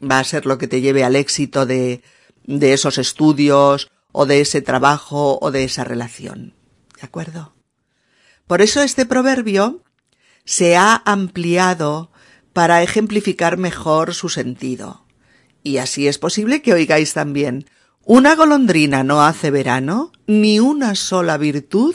Va 0.02 0.18
a 0.18 0.24
ser 0.24 0.44
lo 0.44 0.58
que 0.58 0.68
te 0.68 0.82
lleve 0.82 1.04
al 1.04 1.16
éxito 1.16 1.64
de, 1.64 2.02
de 2.44 2.74
esos 2.74 2.98
estudios 2.98 3.90
o 4.12 4.26
de 4.26 4.42
ese 4.42 4.60
trabajo 4.60 5.38
o 5.40 5.50
de 5.50 5.64
esa 5.64 5.82
relación. 5.82 6.52
¿De 7.00 7.06
acuerdo? 7.06 7.54
Por 8.46 8.60
eso 8.60 8.82
este 8.82 9.06
proverbio 9.06 9.82
se 10.44 10.76
ha 10.76 11.02
ampliado 11.06 12.10
para 12.52 12.82
ejemplificar 12.82 13.56
mejor 13.56 14.12
su 14.12 14.28
sentido. 14.28 15.06
Y 15.62 15.78
así 15.78 16.06
es 16.06 16.18
posible 16.18 16.60
que 16.60 16.74
oigáis 16.74 17.14
también 17.14 17.64
una 18.08 18.36
golondrina 18.36 19.04
no 19.04 19.22
hace 19.22 19.50
verano, 19.50 20.12
ni 20.26 20.60
una 20.60 20.94
sola 20.94 21.36
virtud, 21.36 21.94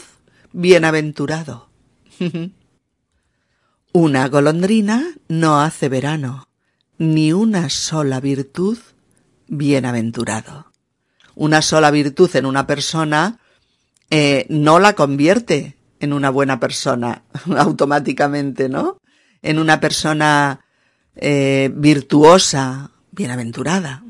bienaventurado. 0.51 1.69
una 3.93 4.27
golondrina 4.29 5.15
no 5.27 5.59
hace 5.59 5.89
verano, 5.89 6.47
ni 6.99 7.33
una 7.33 7.67
sola 7.71 8.19
virtud, 8.19 8.77
bienaventurado. 9.47 10.71
Una 11.33 11.63
sola 11.63 11.89
virtud 11.89 12.29
en 12.35 12.45
una 12.45 12.67
persona 12.67 13.39
eh, 14.11 14.45
no 14.49 14.77
la 14.77 14.93
convierte 14.93 15.77
en 15.99 16.13
una 16.13 16.29
buena 16.29 16.59
persona 16.59 17.23
automáticamente, 17.57 18.69
¿no? 18.69 18.97
En 19.41 19.57
una 19.57 19.79
persona 19.79 20.63
eh, 21.15 21.71
virtuosa, 21.73 22.91
bienaventurada. 23.09 24.03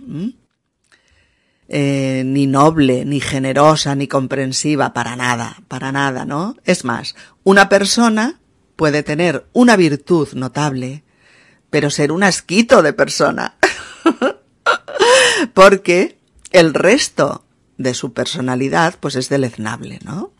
Eh, 1.70 2.24
ni 2.26 2.46
noble, 2.46 3.06
ni 3.06 3.20
generosa, 3.22 3.96
ni 3.96 4.08
comprensiva, 4.08 4.94
para 4.94 5.16
nada, 5.16 5.62
para 5.68 5.92
nada, 5.92 6.26
¿no? 6.26 6.56
Es 6.66 6.84
más, 6.84 7.16
una 7.44 7.70
persona 7.70 8.40
puede 8.76 9.02
tener 9.02 9.46
una 9.54 9.76
virtud 9.78 10.28
notable, 10.34 11.04
pero 11.70 11.90
ser 11.90 12.12
un 12.12 12.24
asquito 12.24 12.82
de 12.82 12.94
persona. 12.94 13.56
porque 15.54 16.18
el 16.52 16.74
resto 16.74 17.46
de 17.78 17.94
su 17.94 18.14
personalidad 18.14 18.96
pues 19.00 19.16
es 19.16 19.30
deleznable, 19.30 20.00
¿no? 20.04 20.32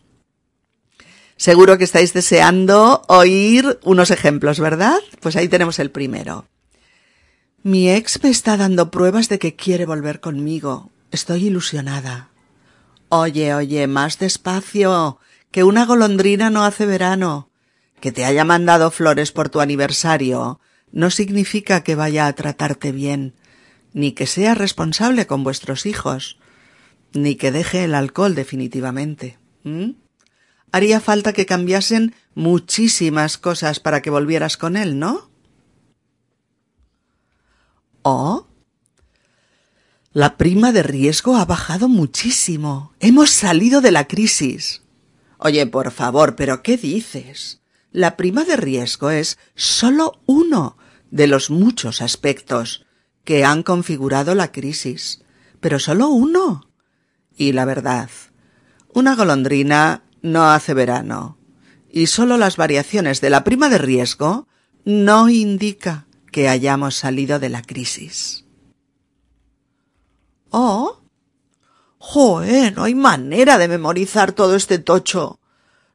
Seguro 1.36 1.78
que 1.78 1.84
estáis 1.84 2.12
deseando 2.12 3.02
oír 3.08 3.80
unos 3.82 4.10
ejemplos, 4.10 4.60
¿verdad? 4.60 4.98
Pues 5.20 5.34
ahí 5.34 5.48
tenemos 5.48 5.78
el 5.80 5.90
primero. 5.90 6.46
Mi 7.62 7.90
ex 7.90 8.22
me 8.22 8.30
está 8.30 8.56
dando 8.56 8.90
pruebas 8.90 9.28
de 9.28 9.38
que 9.38 9.56
quiere 9.56 9.84
volver 9.84 10.20
conmigo. 10.20 10.92
Estoy 11.14 11.46
ilusionada. 11.46 12.30
Oye, 13.08 13.54
oye, 13.54 13.86
más 13.86 14.18
despacio, 14.18 15.20
que 15.52 15.62
una 15.62 15.86
golondrina 15.86 16.50
no 16.50 16.64
hace 16.64 16.86
verano. 16.86 17.50
Que 18.00 18.10
te 18.10 18.24
haya 18.24 18.44
mandado 18.44 18.90
flores 18.90 19.30
por 19.30 19.48
tu 19.48 19.60
aniversario 19.60 20.58
no 20.90 21.10
significa 21.10 21.84
que 21.84 21.94
vaya 21.94 22.26
a 22.26 22.32
tratarte 22.32 22.90
bien 22.90 23.36
ni 23.92 24.10
que 24.10 24.26
sea 24.26 24.56
responsable 24.56 25.28
con 25.28 25.44
vuestros 25.44 25.86
hijos, 25.86 26.36
ni 27.12 27.36
que 27.36 27.52
deje 27.52 27.84
el 27.84 27.94
alcohol 27.94 28.34
definitivamente. 28.34 29.38
Haría 30.72 30.98
falta 30.98 31.32
que 31.32 31.46
cambiasen 31.46 32.12
muchísimas 32.34 33.38
cosas 33.38 33.78
para 33.78 34.02
que 34.02 34.10
volvieras 34.10 34.56
con 34.56 34.76
él, 34.76 34.98
¿no? 34.98 35.30
¿Oh? 38.02 38.48
La 40.14 40.36
prima 40.36 40.70
de 40.70 40.84
riesgo 40.84 41.34
ha 41.34 41.44
bajado 41.44 41.88
muchísimo. 41.88 42.92
Hemos 43.00 43.30
salido 43.30 43.80
de 43.80 43.90
la 43.90 44.06
crisis. 44.06 44.82
Oye, 45.38 45.66
por 45.66 45.90
favor, 45.90 46.36
pero 46.36 46.62
¿qué 46.62 46.76
dices? 46.76 47.62
La 47.90 48.16
prima 48.16 48.44
de 48.44 48.54
riesgo 48.54 49.10
es 49.10 49.38
solo 49.56 50.22
uno 50.26 50.78
de 51.10 51.26
los 51.26 51.50
muchos 51.50 52.00
aspectos 52.00 52.86
que 53.24 53.44
han 53.44 53.64
configurado 53.64 54.36
la 54.36 54.52
crisis, 54.52 55.24
pero 55.58 55.80
solo 55.80 56.10
uno. 56.10 56.70
Y 57.36 57.50
la 57.50 57.64
verdad, 57.64 58.08
una 58.90 59.16
golondrina 59.16 60.04
no 60.22 60.44
hace 60.44 60.74
verano, 60.74 61.38
y 61.90 62.06
solo 62.06 62.36
las 62.36 62.56
variaciones 62.56 63.20
de 63.20 63.30
la 63.30 63.42
prima 63.42 63.68
de 63.68 63.78
riesgo 63.78 64.46
no 64.84 65.28
indica 65.28 66.06
que 66.30 66.48
hayamos 66.48 66.94
salido 66.94 67.40
de 67.40 67.48
la 67.48 67.62
crisis. 67.62 68.43
Oh. 70.56 71.00
Joé, 71.98 72.70
no 72.70 72.84
hay 72.84 72.94
manera 72.94 73.58
de 73.58 73.66
memorizar 73.66 74.30
todo 74.30 74.54
este 74.54 74.78
tocho. 74.78 75.40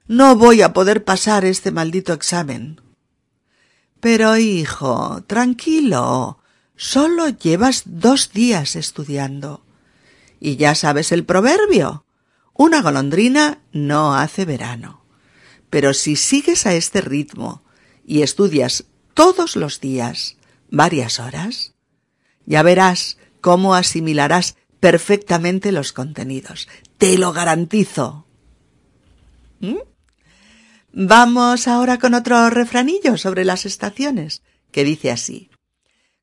No 0.06 0.36
voy 0.36 0.64
a 0.64 0.74
poder 0.74 1.06
pasar 1.06 1.46
este 1.46 1.72
maldito 1.72 2.12
examen. 2.12 2.82
Pero, 4.02 4.36
hijo, 4.36 5.24
tranquilo. 5.28 6.40
Solo 6.76 7.30
llevas 7.30 7.84
dos 7.86 8.34
días 8.34 8.76
estudiando. 8.76 9.64
Y 10.42 10.58
ya 10.58 10.76
sabes 10.76 11.14
el 11.14 11.24
proverbio. 11.24 12.04
Una 12.54 12.82
golondrina 12.82 13.62
no 13.72 14.14
hace 14.14 14.44
verano. 14.44 15.06
Pero 15.70 15.94
si 15.94 16.18
sigues 16.18 16.66
a 16.66 16.74
este 16.74 17.00
ritmo 17.00 17.64
y 18.06 18.24
estudias 18.24 18.84
todos 19.14 19.56
los 19.56 19.80
días 19.80 20.36
varias 20.70 21.22
horas, 21.22 21.76
ya 22.46 22.62
verás 22.62 23.16
cómo 23.42 23.76
asimilarás 23.76 24.56
perfectamente 24.80 25.72
los 25.72 25.94
contenidos. 25.94 26.68
Te 26.98 27.18
lo 27.18 27.34
garantizo. 27.34 28.26
¿Mm? 29.60 29.78
Vamos 30.92 31.68
ahora 31.68 32.00
con 32.00 32.14
otro 32.14 32.50
refranillo 32.50 33.18
sobre 33.18 33.46
las 33.46 33.66
estaciones, 33.66 34.42
que 34.72 34.84
dice 34.84 35.12
así. 35.12 35.50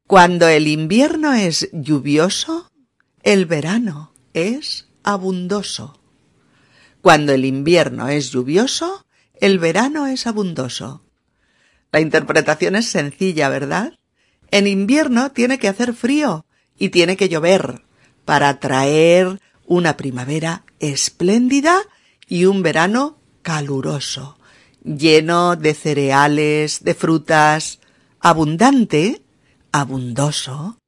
Cuando 0.07 0.49
el 0.49 0.69
invierno 0.69 1.35
es 1.35 1.69
lluvioso, 1.73 2.71
el 3.23 3.47
verano 3.47 4.13
es 4.35 4.89
abundoso. 5.03 6.01
Cuando 7.01 7.33
el 7.33 7.45
invierno 7.45 8.09
es 8.09 8.31
lluvioso, 8.31 9.07
el 9.41 9.59
verano 9.59 10.07
es 10.07 10.27
abundoso. 10.27 11.05
La 11.93 12.01
interpretación 12.01 12.77
es 12.77 12.87
sencilla, 12.87 13.49
¿verdad? 13.49 13.99
En 14.51 14.67
invierno 14.67 15.31
tiene 15.33 15.59
que 15.59 15.69
hacer 15.69 15.95
frío 15.95 16.47
y 16.79 16.91
tiene 16.91 17.17
que 17.17 17.29
llover 17.29 17.83
para 18.25 18.61
traer 18.61 19.41
una 19.67 19.97
primavera 19.97 20.65
espléndida 20.79 21.81
y 22.29 22.45
un 22.45 22.63
verano 22.63 23.19
caluroso 23.43 24.37
lleno 24.87 25.57
de 25.57 25.75
cereales, 25.75 26.85
de 26.85 26.95
frutas, 26.95 27.81
abundante, 28.21 29.23
abundoso, 29.73 30.79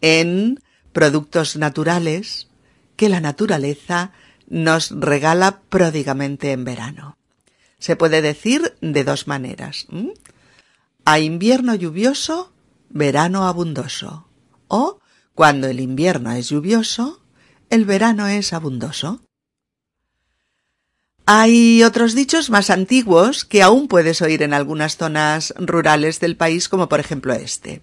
en 0.00 0.60
productos 0.92 1.56
naturales 1.56 2.48
que 2.96 3.08
la 3.08 3.20
naturaleza 3.20 4.12
nos 4.48 4.90
regala 4.90 5.60
pródigamente 5.68 6.52
en 6.52 6.64
verano. 6.64 7.16
Se 7.78 7.94
puede 7.94 8.22
decir 8.22 8.74
de 8.80 9.04
dos 9.04 9.28
maneras. 9.28 9.86
A 11.04 11.20
invierno 11.20 11.76
lluvioso, 11.76 12.52
verano 12.88 13.46
abundoso. 13.46 14.26
O, 14.66 14.98
cuando 15.38 15.68
el 15.68 15.78
invierno 15.78 16.32
es 16.32 16.48
lluvioso, 16.48 17.20
el 17.70 17.84
verano 17.84 18.26
es 18.26 18.52
abundoso. 18.52 19.20
Hay 21.26 21.84
otros 21.84 22.16
dichos 22.16 22.50
más 22.50 22.70
antiguos 22.70 23.44
que 23.44 23.62
aún 23.62 23.86
puedes 23.86 24.20
oír 24.20 24.42
en 24.42 24.52
algunas 24.52 24.96
zonas 24.96 25.54
rurales 25.56 26.18
del 26.18 26.36
país, 26.36 26.68
como 26.68 26.88
por 26.88 26.98
ejemplo 26.98 27.34
este. 27.34 27.82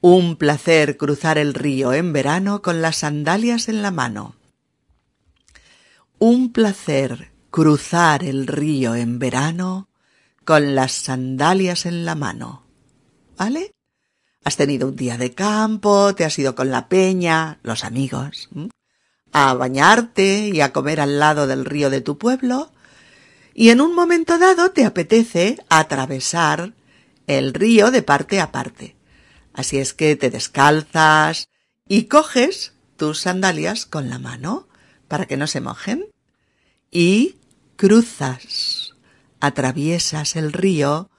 Un 0.00 0.36
placer 0.36 0.96
cruzar 0.96 1.38
el 1.38 1.54
río 1.54 1.92
en 1.92 2.12
verano 2.12 2.62
con 2.62 2.80
las 2.82 2.98
sandalias 2.98 3.68
en 3.68 3.82
la 3.82 3.90
mano. 3.90 4.36
Un 6.20 6.52
placer 6.52 7.32
cruzar 7.50 8.22
el 8.22 8.46
río 8.46 8.94
en 8.94 9.18
verano 9.18 9.88
con 10.44 10.76
las 10.76 10.92
sandalias 10.92 11.84
en 11.84 12.04
la 12.04 12.14
mano. 12.14 12.62
¿Vale? 13.36 13.72
Has 14.44 14.56
tenido 14.56 14.88
un 14.88 14.96
día 14.96 15.18
de 15.18 15.32
campo, 15.34 16.14
te 16.14 16.24
has 16.24 16.38
ido 16.38 16.54
con 16.54 16.70
la 16.70 16.88
peña, 16.88 17.58
los 17.62 17.84
amigos 17.84 18.48
a 19.32 19.54
bañarte 19.54 20.48
y 20.48 20.60
a 20.60 20.72
comer 20.72 21.00
al 21.00 21.18
lado 21.18 21.46
del 21.46 21.64
río 21.64 21.90
de 21.90 22.00
tu 22.00 22.18
pueblo, 22.18 22.72
y 23.54 23.70
en 23.70 23.80
un 23.80 23.94
momento 23.94 24.38
dado 24.38 24.70
te 24.70 24.84
apetece 24.84 25.58
atravesar 25.68 26.74
el 27.26 27.54
río 27.54 27.90
de 27.90 28.02
parte 28.02 28.40
a 28.40 28.50
parte. 28.50 28.96
Así 29.52 29.78
es 29.78 29.92
que 29.92 30.16
te 30.16 30.30
descalzas 30.30 31.48
y 31.86 32.04
coges 32.04 32.72
tus 32.96 33.20
sandalias 33.20 33.86
con 33.86 34.08
la 34.08 34.18
mano 34.18 34.68
para 35.08 35.26
que 35.26 35.36
no 35.36 35.46
se 35.46 35.60
mojen 35.60 36.06
y 36.90 37.36
cruzas, 37.76 38.94
atraviesas 39.40 40.36
el 40.36 40.52
río 40.52 41.10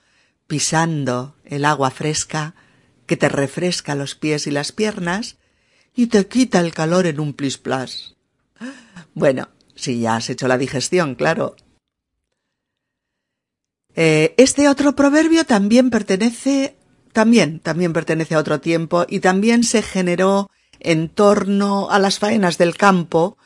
pisando 0.47 1.36
el 1.45 1.65
agua 1.65 1.91
fresca 1.91 2.55
que 3.12 3.17
te 3.17 3.28
refresca 3.28 3.93
los 3.93 4.15
pies 4.15 4.47
y 4.47 4.52
las 4.52 4.71
piernas 4.71 5.36
y 5.93 6.08
te 6.08 6.28
quita 6.28 6.62
el 6.62 6.74
calor 6.74 7.06
en 7.08 7.19
un 7.19 7.34
plis 7.34 7.58
plas. 7.58 8.15
Bueno, 9.13 9.50
si 9.76 10.00
ya 10.00 10.15
has 10.15 10.30
hecho 10.30 10.47
la 10.47 10.58
digestión, 10.58 11.15
claro. 11.15 11.58
Eh, 13.97 14.34
este 14.38 14.69
otro 14.69 14.95
proverbio 14.95 15.43
también 15.43 15.89
pertenece, 15.89 16.78
también, 17.12 17.60
también 17.60 17.91
pertenece 17.91 18.36
a 18.36 18.39
otro 18.39 18.62
tiempo 18.62 19.06
y 19.10 19.19
también 19.19 19.65
se 19.65 19.82
generó 19.82 20.50
en 20.80 21.10
torno 21.10 21.91
a 21.91 22.00
las 22.00 22.17
faenas 22.17 22.58
del 22.58 22.78
campo, 22.78 23.38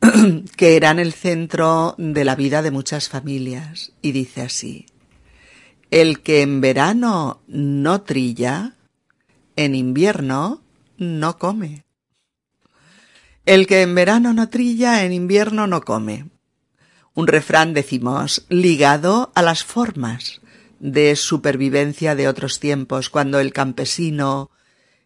que 0.58 0.76
eran 0.76 0.98
el 0.98 1.14
centro 1.14 1.94
de 1.96 2.26
la 2.26 2.36
vida 2.36 2.60
de 2.60 2.70
muchas 2.70 3.08
familias. 3.08 3.92
Y 4.02 4.12
dice 4.12 4.42
así, 4.42 4.84
el 5.90 6.20
que 6.20 6.42
en 6.42 6.60
verano 6.60 7.40
no 7.46 8.02
trilla, 8.02 8.74
en 9.56 9.74
invierno 9.74 10.62
no 10.96 11.38
come. 11.38 11.84
El 13.46 13.66
que 13.66 13.82
en 13.82 13.94
verano 13.94 14.32
no 14.32 14.48
trilla, 14.48 15.04
en 15.04 15.12
invierno 15.12 15.66
no 15.66 15.82
come. 15.82 16.30
Un 17.14 17.26
refrán, 17.26 17.74
decimos, 17.74 18.46
ligado 18.48 19.32
a 19.34 19.42
las 19.42 19.64
formas 19.64 20.40
de 20.80 21.14
supervivencia 21.16 22.14
de 22.14 22.28
otros 22.28 22.58
tiempos, 22.58 23.10
cuando 23.10 23.38
el 23.38 23.52
campesino 23.52 24.50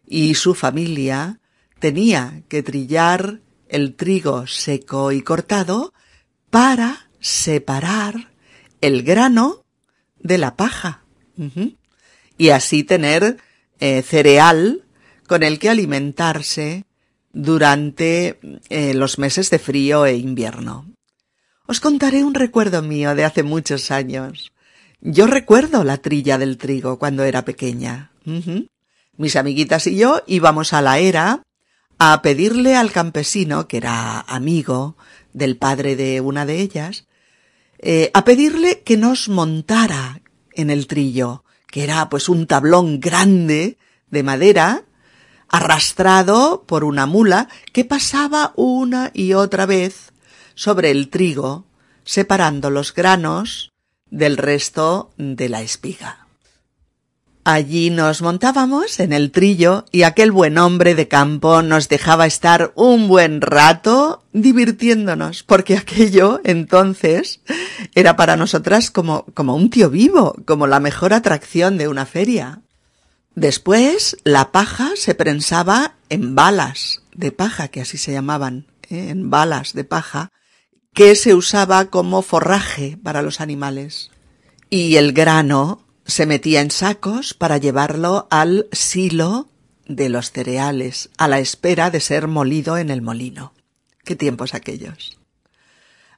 y 0.05 0.35
su 0.35 0.55
familia 0.55 1.39
tenía 1.79 2.43
que 2.47 2.63
trillar 2.63 3.41
el 3.67 3.95
trigo 3.95 4.47
seco 4.47 5.11
y 5.11 5.21
cortado 5.21 5.93
para 6.49 7.09
separar 7.19 8.31
el 8.81 9.03
grano 9.03 9.65
de 10.17 10.37
la 10.37 10.55
paja 10.55 11.03
y 12.37 12.49
así 12.49 12.83
tener 12.83 13.37
eh, 13.79 14.01
cereal 14.01 14.83
con 15.27 15.43
el 15.43 15.59
que 15.59 15.69
alimentarse 15.69 16.85
durante 17.31 18.39
eh, 18.69 18.93
los 18.93 19.19
meses 19.19 19.49
de 19.49 19.59
frío 19.59 20.05
e 20.05 20.17
invierno. 20.17 20.85
Os 21.67 21.79
contaré 21.79 22.23
un 22.23 22.33
recuerdo 22.33 22.81
mío 22.81 23.13
de 23.13 23.25
hace 23.25 23.43
muchos 23.43 23.91
años. 23.91 24.51
Yo 25.01 25.27
recuerdo 25.27 25.83
la 25.83 25.97
trilla 25.97 26.37
del 26.37 26.57
trigo 26.57 26.97
cuando 26.97 27.23
era 27.23 27.45
pequeña. 27.45 28.11
Mis 29.17 29.35
amiguitas 29.35 29.87
y 29.87 29.95
yo 29.95 30.23
íbamos 30.27 30.73
a 30.73 30.81
la 30.81 30.99
era 30.99 31.43
a 31.99 32.21
pedirle 32.21 32.75
al 32.75 32.91
campesino, 32.91 33.67
que 33.67 33.77
era 33.77 34.21
amigo 34.21 34.97
del 35.33 35.57
padre 35.57 35.95
de 35.95 36.21
una 36.21 36.45
de 36.45 36.59
ellas, 36.59 37.05
eh, 37.77 38.11
a 38.13 38.23
pedirle 38.23 38.81
que 38.81 38.97
nos 38.97 39.29
montara 39.29 40.21
en 40.53 40.69
el 40.69 40.87
trillo, 40.87 41.43
que 41.69 41.83
era 41.83 42.09
pues 42.09 42.29
un 42.29 42.47
tablón 42.47 42.99
grande 42.99 43.77
de 44.09 44.23
madera 44.23 44.83
arrastrado 45.47 46.63
por 46.67 46.83
una 46.83 47.05
mula 47.05 47.49
que 47.73 47.85
pasaba 47.85 48.53
una 48.55 49.11
y 49.13 49.33
otra 49.33 49.65
vez 49.65 50.13
sobre 50.53 50.91
el 50.91 51.09
trigo, 51.09 51.65
separando 52.03 52.69
los 52.69 52.93
granos 52.93 53.71
del 54.09 54.37
resto 54.37 55.11
de 55.17 55.49
la 55.49 55.61
espiga. 55.61 56.28
Allí 57.51 57.89
nos 57.89 58.21
montábamos 58.21 58.99
en 58.99 59.11
el 59.11 59.31
trillo 59.31 59.83
y 59.91 60.03
aquel 60.03 60.31
buen 60.31 60.59
hombre 60.59 60.93
de 60.93 61.07
campo 61.07 61.63
nos 61.63 61.89
dejaba 61.89 62.27
estar 62.27 62.71
un 62.75 63.07
buen 63.07 63.41
rato 63.41 64.23
divirtiéndonos, 64.33 65.41
porque 65.41 65.75
aquello 65.75 66.41
entonces 66.43 67.41
era 67.95 68.15
para 68.15 68.35
nosotras 68.35 68.91
como, 68.91 69.25
como 69.33 69.55
un 69.55 69.71
tío 69.71 69.89
vivo, 69.89 70.35
como 70.45 70.67
la 70.67 70.79
mejor 70.79 71.11
atracción 71.11 71.79
de 71.79 71.87
una 71.87 72.05
feria. 72.05 72.61
Después 73.33 74.17
la 74.23 74.51
paja 74.51 74.91
se 74.95 75.15
prensaba 75.15 75.95
en 76.09 76.35
balas 76.35 77.01
de 77.15 77.31
paja, 77.31 77.69
que 77.69 77.81
así 77.81 77.97
se 77.97 78.11
llamaban, 78.11 78.67
¿eh? 78.91 79.09
en 79.09 79.31
balas 79.31 79.73
de 79.73 79.85
paja, 79.85 80.31
que 80.93 81.15
se 81.15 81.33
usaba 81.33 81.85
como 81.85 82.21
forraje 82.21 82.99
para 83.01 83.23
los 83.23 83.41
animales. 83.41 84.11
Y 84.69 84.97
el 84.97 85.13
grano 85.13 85.88
se 86.09 86.25
metía 86.25 86.61
en 86.61 86.71
sacos 86.71 87.33
para 87.33 87.57
llevarlo 87.57 88.27
al 88.31 88.67
silo 88.71 89.47
de 89.87 90.09
los 90.09 90.31
cereales, 90.31 91.09
a 91.17 91.27
la 91.27 91.39
espera 91.39 91.89
de 91.89 91.99
ser 91.99 92.27
molido 92.27 92.77
en 92.77 92.89
el 92.89 93.01
molino. 93.01 93.53
Qué 94.03 94.15
tiempos 94.15 94.53
aquellos. 94.53 95.17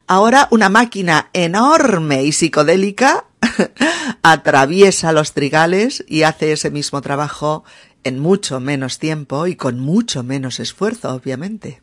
Ahora 0.07 0.47
una 0.51 0.69
máquina 0.69 1.29
enorme 1.33 2.23
y 2.23 2.31
psicodélica 2.31 3.25
atraviesa 4.23 5.11
los 5.11 5.33
trigales 5.33 6.03
y 6.07 6.23
hace 6.23 6.53
ese 6.53 6.69
mismo 6.69 7.01
trabajo 7.01 7.63
en 8.03 8.19
mucho 8.19 8.59
menos 8.59 8.99
tiempo 8.99 9.47
y 9.47 9.55
con 9.55 9.79
mucho 9.79 10.23
menos 10.23 10.59
esfuerzo, 10.59 11.13
obviamente. 11.13 11.81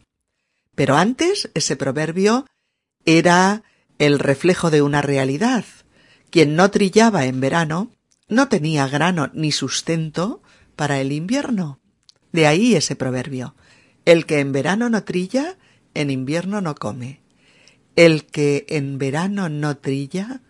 Pero 0.74 0.96
antes 0.96 1.50
ese 1.54 1.76
proverbio 1.76 2.46
era 3.04 3.62
el 3.98 4.18
reflejo 4.18 4.70
de 4.70 4.82
una 4.82 5.02
realidad. 5.02 5.64
Quien 6.30 6.56
no 6.56 6.70
trillaba 6.70 7.24
en 7.24 7.40
verano 7.40 7.90
no 8.28 8.48
tenía 8.48 8.86
grano 8.88 9.30
ni 9.34 9.52
sustento 9.52 10.42
para 10.76 11.00
el 11.00 11.12
invierno. 11.12 11.80
De 12.32 12.46
ahí 12.46 12.74
ese 12.74 12.96
proverbio. 12.96 13.54
El 14.04 14.26
que 14.26 14.40
en 14.40 14.52
verano 14.52 14.88
no 14.88 15.04
trilla, 15.04 15.56
en 15.94 16.10
invierno 16.10 16.60
no 16.60 16.74
come. 16.74 17.20
El 17.96 18.26
que 18.26 18.66
en 18.68 18.98
verano 18.98 19.48
no 19.48 19.76
trilla, 19.76 20.42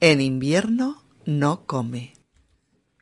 en 0.00 0.20
invierno 0.20 1.04
no 1.26 1.66
come. 1.66 2.14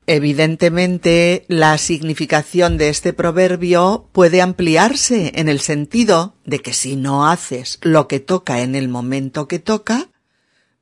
Evidentemente, 0.06 1.44
la 1.48 1.76
significación 1.76 2.78
de 2.78 2.88
este 2.88 3.12
proverbio 3.12 4.08
puede 4.12 4.40
ampliarse 4.40 5.32
en 5.34 5.50
el 5.50 5.60
sentido 5.60 6.34
de 6.46 6.60
que 6.60 6.72
si 6.72 6.96
no 6.96 7.26
haces 7.26 7.78
lo 7.82 8.08
que 8.08 8.18
toca 8.18 8.62
en 8.62 8.74
el 8.74 8.88
momento 8.88 9.48
que 9.48 9.58
toca, 9.58 10.08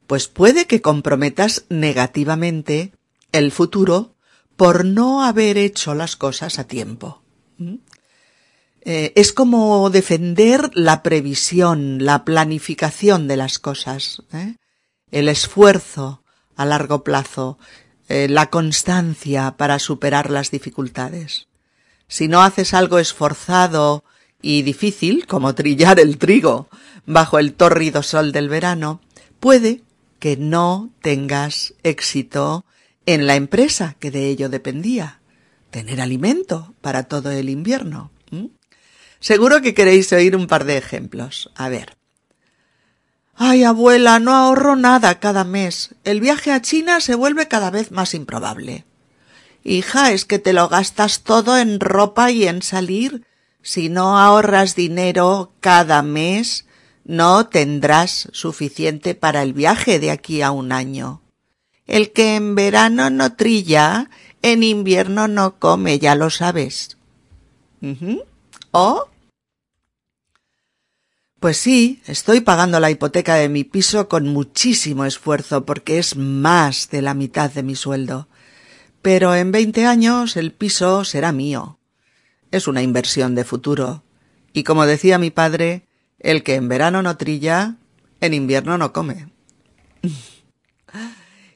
pues 0.06 0.28
puede 0.28 0.66
que 0.66 0.80
comprometas 0.80 1.64
negativamente 1.68 2.92
el 3.38 3.52
futuro 3.52 4.14
por 4.56 4.84
no 4.84 5.24
haber 5.24 5.58
hecho 5.58 5.94
las 5.94 6.16
cosas 6.16 6.58
a 6.58 6.64
tiempo. 6.66 7.22
¿Mm? 7.58 7.76
Eh, 8.88 9.12
es 9.16 9.32
como 9.32 9.90
defender 9.90 10.70
la 10.74 11.02
previsión, 11.02 12.04
la 12.04 12.24
planificación 12.24 13.26
de 13.26 13.36
las 13.36 13.58
cosas, 13.58 14.22
¿eh? 14.32 14.54
el 15.10 15.28
esfuerzo 15.28 16.22
a 16.54 16.64
largo 16.64 17.02
plazo, 17.02 17.58
eh, 18.08 18.28
la 18.28 18.48
constancia 18.48 19.56
para 19.56 19.80
superar 19.80 20.30
las 20.30 20.52
dificultades. 20.52 21.48
Si 22.06 22.28
no 22.28 22.42
haces 22.42 22.74
algo 22.74 23.00
esforzado 23.00 24.04
y 24.40 24.62
difícil, 24.62 25.26
como 25.26 25.56
trillar 25.56 25.98
el 25.98 26.18
trigo 26.18 26.68
bajo 27.06 27.40
el 27.40 27.54
tórrido 27.54 28.04
sol 28.04 28.30
del 28.30 28.48
verano, 28.48 29.00
puede 29.40 29.82
que 30.20 30.36
no 30.36 30.90
tengas 31.02 31.74
éxito 31.82 32.64
en 33.06 33.26
la 33.26 33.36
empresa 33.36 33.96
que 33.98 34.10
de 34.10 34.28
ello 34.28 34.48
dependía, 34.48 35.20
tener 35.70 36.00
alimento 36.00 36.74
para 36.80 37.04
todo 37.04 37.30
el 37.30 37.48
invierno. 37.48 38.10
Seguro 39.20 39.62
que 39.62 39.74
queréis 39.74 40.12
oír 40.12 40.36
un 40.36 40.46
par 40.46 40.64
de 40.64 40.76
ejemplos. 40.76 41.50
A 41.54 41.68
ver. 41.68 41.96
Ay, 43.34 43.64
abuela, 43.64 44.18
no 44.18 44.34
ahorro 44.34 44.76
nada 44.76 45.18
cada 45.20 45.44
mes. 45.44 45.94
El 46.04 46.20
viaje 46.20 46.52
a 46.52 46.62
China 46.62 47.00
se 47.00 47.14
vuelve 47.14 47.48
cada 47.48 47.70
vez 47.70 47.90
más 47.92 48.14
improbable. 48.14 48.84
Hija, 49.62 50.12
es 50.12 50.24
que 50.24 50.38
te 50.38 50.52
lo 50.52 50.68
gastas 50.68 51.22
todo 51.22 51.58
en 51.58 51.80
ropa 51.80 52.30
y 52.30 52.46
en 52.46 52.62
salir. 52.62 53.26
Si 53.62 53.88
no 53.88 54.18
ahorras 54.18 54.76
dinero 54.76 55.52
cada 55.60 56.02
mes, 56.02 56.66
no 57.04 57.46
tendrás 57.46 58.28
suficiente 58.32 59.14
para 59.14 59.42
el 59.42 59.52
viaje 59.52 59.98
de 59.98 60.10
aquí 60.10 60.40
a 60.42 60.50
un 60.50 60.72
año. 60.72 61.20
El 61.86 62.12
que 62.12 62.36
en 62.36 62.54
verano 62.54 63.10
no 63.10 63.34
trilla, 63.34 64.10
en 64.42 64.62
invierno 64.62 65.28
no 65.28 65.58
come, 65.58 65.98
ya 65.98 66.14
lo 66.14 66.30
sabes. 66.30 66.96
¿O? 68.72 69.08
Pues 71.38 71.58
sí, 71.58 72.02
estoy 72.06 72.40
pagando 72.40 72.80
la 72.80 72.90
hipoteca 72.90 73.34
de 73.34 73.48
mi 73.48 73.62
piso 73.62 74.08
con 74.08 74.26
muchísimo 74.28 75.04
esfuerzo 75.04 75.64
porque 75.64 75.98
es 75.98 76.16
más 76.16 76.88
de 76.90 77.02
la 77.02 77.14
mitad 77.14 77.50
de 77.50 77.62
mi 77.62 77.76
sueldo. 77.76 78.28
Pero 79.02 79.34
en 79.34 79.52
veinte 79.52 79.86
años 79.86 80.36
el 80.36 80.52
piso 80.52 81.04
será 81.04 81.30
mío. 81.30 81.78
Es 82.50 82.66
una 82.66 82.82
inversión 82.82 83.34
de 83.34 83.44
futuro. 83.44 84.02
Y 84.52 84.64
como 84.64 84.86
decía 84.86 85.18
mi 85.18 85.30
padre, 85.30 85.86
el 86.18 86.42
que 86.42 86.54
en 86.54 86.68
verano 86.68 87.02
no 87.02 87.16
trilla, 87.16 87.76
en 88.20 88.34
invierno 88.34 88.78
no 88.78 88.92
come. 88.92 89.28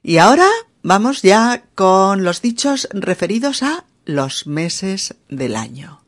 Y 0.03 0.17
ahora 0.17 0.49
vamos 0.83 1.21
ya 1.21 1.65
con 1.75 2.25
los 2.25 2.41
dichos 2.41 2.89
referidos 2.93 3.63
a 3.63 3.85
los 4.07 4.47
meses 4.47 5.15
del 5.29 5.57
año. 5.57 6.03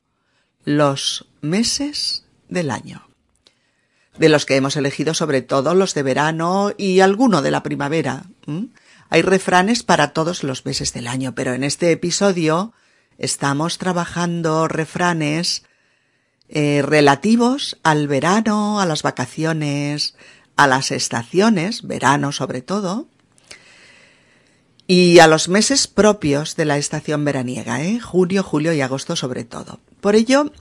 Los 0.64 1.26
meses 1.42 2.24
del 2.48 2.70
año. 2.70 3.06
De 4.16 4.30
los 4.30 4.46
que 4.46 4.56
hemos 4.56 4.76
elegido 4.76 5.12
sobre 5.12 5.42
todo 5.42 5.74
los 5.74 5.92
de 5.92 6.02
verano 6.02 6.72
y 6.78 7.00
alguno 7.00 7.42
de 7.42 7.50
la 7.50 7.62
primavera. 7.62 8.24
Hay 9.10 9.22
refranes 9.22 9.82
para 9.82 10.14
todos 10.14 10.42
los 10.42 10.64
meses 10.64 10.94
del 10.94 11.06
año, 11.06 11.34
pero 11.34 11.52
en 11.52 11.62
este 11.62 11.92
episodio 11.92 12.72
estamos 13.18 13.76
trabajando 13.76 14.68
refranes 14.68 15.64
eh, 16.48 16.80
relativos 16.82 17.78
al 17.82 18.08
verano, 18.08 18.80
a 18.80 18.86
las 18.86 19.02
vacaciones, 19.02 20.14
a 20.56 20.66
las 20.66 20.90
estaciones, 20.92 21.82
verano 21.82 22.32
sobre 22.32 22.62
todo, 22.62 23.08
y 24.94 25.20
a 25.20 25.26
los 25.26 25.48
meses 25.48 25.86
propios 25.86 26.54
de 26.54 26.66
la 26.66 26.76
estación 26.76 27.24
veraniega, 27.24 27.82
¿eh? 27.82 27.98
junio, 27.98 28.42
julio 28.42 28.74
y 28.74 28.82
agosto 28.82 29.16
sobre 29.16 29.42
todo. 29.42 29.80
Por 30.02 30.16
ello, 30.16 30.52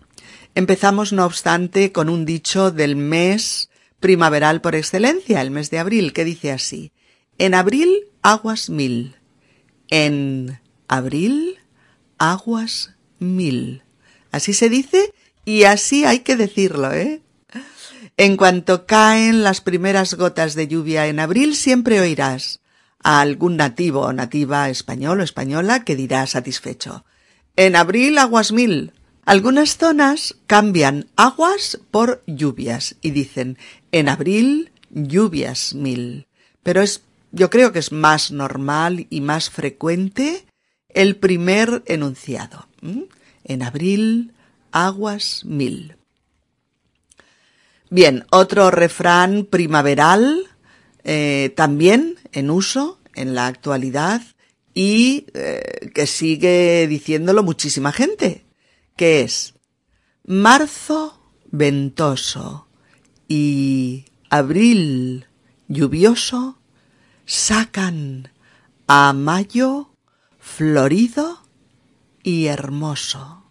empezamos 0.56 1.12
no 1.12 1.26
obstante 1.26 1.92
con 1.92 2.08
un 2.08 2.24
dicho 2.24 2.72
del 2.72 2.96
mes 2.96 3.70
primaveral 4.00 4.62
por 4.62 4.76
excelencia, 4.76 5.42
el 5.42 5.52
mes 5.52 5.70
de 5.70 5.80
abril, 5.80 6.14
que 6.14 6.24
dice 6.24 6.54
así, 6.54 6.94
en 7.40 7.54
abril 7.54 8.06
aguas 8.22 8.70
mil, 8.70 9.18
en 9.90 10.62
abril 10.88 11.60
aguas 12.18 12.96
mil. 13.20 13.84
Así 14.32 14.54
se 14.54 14.70
dice 14.70 15.14
y 15.44 15.64
así 15.64 16.06
hay 16.06 16.20
que 16.20 16.38
decirlo, 16.38 16.94
¿eh? 16.94 17.22
En 18.16 18.38
cuanto 18.38 18.86
caen 18.86 19.44
las 19.44 19.60
primeras 19.60 20.14
gotas 20.14 20.56
de 20.56 20.70
lluvia 20.70 21.08
en 21.08 21.20
abril, 21.20 21.54
siempre 21.54 22.00
oirás 22.00 22.61
a 23.04 23.22
algún 23.22 23.58
nativo 23.58 24.02
o 24.02 24.14
nativa 24.14 24.70
español 24.70 25.22
o 25.22 25.24
española 25.24 25.84
que 25.84 25.96
dirá 25.96 26.28
satisfecho. 26.28 27.06
En 27.56 27.76
abril 27.76 28.18
aguas 28.18 28.52
mil. 28.52 28.94
Algunas 29.26 29.78
zonas 29.78 30.36
cambian 30.48 31.08
aguas 31.16 31.80
por 31.92 32.24
lluvias 32.26 32.96
y 33.02 33.12
dicen 33.12 33.58
en 33.92 34.10
abril 34.10 34.72
lluvias 34.90 35.74
mil. 35.74 36.28
Pero 36.64 36.82
es, 36.82 37.04
yo 37.32 37.50
creo 37.50 37.72
que 37.72 37.80
es 37.80 37.92
más 37.92 38.32
normal 38.32 39.08
y 39.10 39.22
más 39.22 39.50
frecuente 39.50 40.46
el 40.90 41.16
primer 41.16 41.84
enunciado. 41.86 42.68
En 43.44 43.64
abril 43.64 44.34
aguas 44.72 45.46
mil. 45.46 45.96
Bien, 47.90 48.26
otro 48.32 48.72
refrán 48.72 49.46
primaveral 49.46 50.51
eh, 51.04 51.54
también 51.56 52.18
en 52.32 52.50
uso 52.50 53.00
en 53.16 53.36
la 53.36 53.48
actualidad 53.48 54.22
y 54.74 55.26
eh, 55.34 55.92
que 55.94 56.08
sigue 56.08 56.88
diciéndolo 56.88 57.44
muchísima 57.44 57.92
gente, 57.92 58.46
que 58.96 59.22
es 59.22 59.54
marzo 60.26 61.34
ventoso 61.52 62.68
y 63.28 64.06
abril 64.30 65.28
lluvioso 65.68 66.60
sacan 67.26 68.32
a 68.88 69.14
mayo 69.14 69.96
florido 70.40 71.42
y 72.24 72.46
hermoso. 72.46 73.46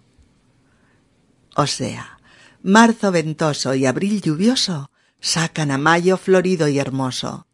O 1.57 1.67
sea, 1.67 2.19
marzo 2.63 3.11
ventoso 3.11 3.75
y 3.75 3.87
abril 3.87 4.21
lluvioso 4.21 4.90
sacan 5.21 5.71
a 5.71 5.79
mayo 5.79 6.17
florido 6.17 6.69
y 6.69 6.79
hermoso. 6.79 7.47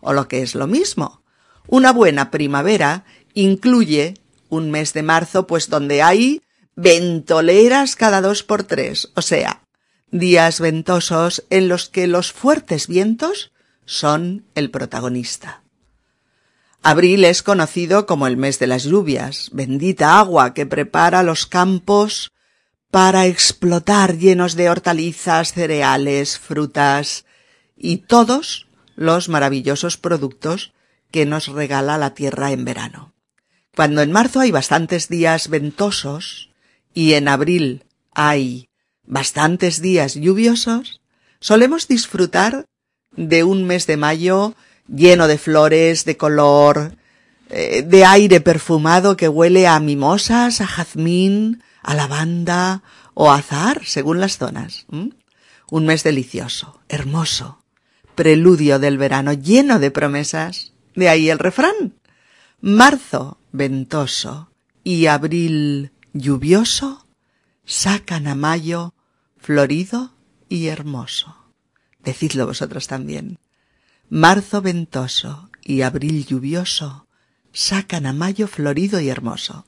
O 0.00 0.12
lo 0.12 0.28
que 0.28 0.42
es 0.42 0.54
lo 0.54 0.66
mismo, 0.66 1.22
una 1.66 1.92
buena 1.92 2.30
primavera 2.30 3.04
incluye 3.34 4.14
un 4.48 4.70
mes 4.70 4.92
de 4.92 5.02
marzo, 5.02 5.46
pues 5.46 5.68
donde 5.68 6.02
hay 6.02 6.42
ventoleras 6.76 7.96
cada 7.96 8.20
dos 8.20 8.42
por 8.42 8.62
tres, 8.62 9.10
o 9.14 9.22
sea, 9.22 9.62
días 10.10 10.60
ventosos 10.60 11.44
en 11.50 11.68
los 11.68 11.88
que 11.88 12.06
los 12.06 12.32
fuertes 12.32 12.86
vientos 12.86 13.52
son 13.84 14.44
el 14.54 14.70
protagonista. 14.70 15.62
Abril 16.82 17.24
es 17.24 17.42
conocido 17.42 18.06
como 18.06 18.28
el 18.28 18.36
mes 18.36 18.58
de 18.60 18.68
las 18.68 18.84
lluvias, 18.84 19.50
bendita 19.52 20.20
agua 20.20 20.54
que 20.54 20.66
prepara 20.66 21.24
los 21.24 21.46
campos 21.46 22.30
para 22.96 23.26
explotar 23.26 24.16
llenos 24.16 24.56
de 24.56 24.70
hortalizas, 24.70 25.52
cereales, 25.52 26.38
frutas 26.38 27.26
y 27.76 27.98
todos 27.98 28.68
los 28.94 29.28
maravillosos 29.28 29.98
productos 29.98 30.72
que 31.10 31.26
nos 31.26 31.48
regala 31.48 31.98
la 31.98 32.14
tierra 32.14 32.52
en 32.52 32.64
verano. 32.64 33.12
Cuando 33.74 34.00
en 34.00 34.12
marzo 34.12 34.40
hay 34.40 34.50
bastantes 34.50 35.10
días 35.10 35.50
ventosos 35.50 36.48
y 36.94 37.12
en 37.12 37.28
abril 37.28 37.84
hay 38.14 38.70
bastantes 39.04 39.82
días 39.82 40.14
lluviosos, 40.14 41.02
solemos 41.38 41.88
disfrutar 41.88 42.64
de 43.14 43.44
un 43.44 43.66
mes 43.66 43.86
de 43.86 43.98
mayo 43.98 44.54
lleno 44.88 45.28
de 45.28 45.36
flores, 45.36 46.06
de 46.06 46.16
color, 46.16 46.96
eh, 47.50 47.82
de 47.82 48.06
aire 48.06 48.40
perfumado 48.40 49.18
que 49.18 49.28
huele 49.28 49.66
a 49.66 49.78
mimosas, 49.80 50.62
a 50.62 50.66
jazmín, 50.66 51.62
a 51.86 51.94
lavanda 51.94 52.82
o 53.14 53.30
a 53.30 53.36
azahar, 53.36 53.86
según 53.86 54.20
las 54.20 54.38
zonas. 54.38 54.86
Un 54.90 55.86
mes 55.86 56.02
delicioso, 56.02 56.80
hermoso, 56.88 57.64
preludio 58.14 58.78
del 58.78 58.98
verano, 58.98 59.32
lleno 59.32 59.78
de 59.78 59.90
promesas. 59.90 60.72
De 60.94 61.08
ahí 61.08 61.30
el 61.30 61.38
refrán. 61.38 61.94
Marzo 62.60 63.38
ventoso 63.52 64.50
y 64.82 65.06
abril 65.06 65.92
lluvioso 66.12 67.06
sacan 67.64 68.26
a 68.26 68.34
mayo 68.34 68.94
florido 69.36 70.12
y 70.48 70.66
hermoso. 70.66 71.36
Decidlo 72.00 72.46
vosotros 72.46 72.88
también. 72.88 73.38
Marzo 74.08 74.60
ventoso 74.60 75.50
y 75.62 75.82
abril 75.82 76.26
lluvioso 76.26 77.06
sacan 77.52 78.06
a 78.06 78.12
mayo 78.12 78.48
florido 78.48 79.00
y 79.00 79.08
hermoso. 79.08 79.66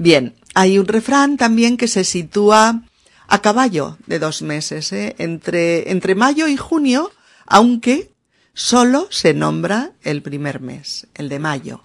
Bien, 0.00 0.34
hay 0.54 0.78
un 0.78 0.86
refrán 0.86 1.36
también 1.36 1.76
que 1.76 1.86
se 1.86 2.04
sitúa 2.04 2.84
a 3.28 3.42
caballo 3.42 3.98
de 4.06 4.18
dos 4.18 4.40
meses, 4.40 4.94
¿eh? 4.94 5.14
entre, 5.18 5.90
entre 5.90 6.14
mayo 6.14 6.48
y 6.48 6.56
junio, 6.56 7.10
aunque 7.44 8.10
solo 8.54 9.08
se 9.10 9.34
nombra 9.34 9.92
el 10.00 10.22
primer 10.22 10.62
mes, 10.62 11.06
el 11.12 11.28
de 11.28 11.38
mayo. 11.38 11.82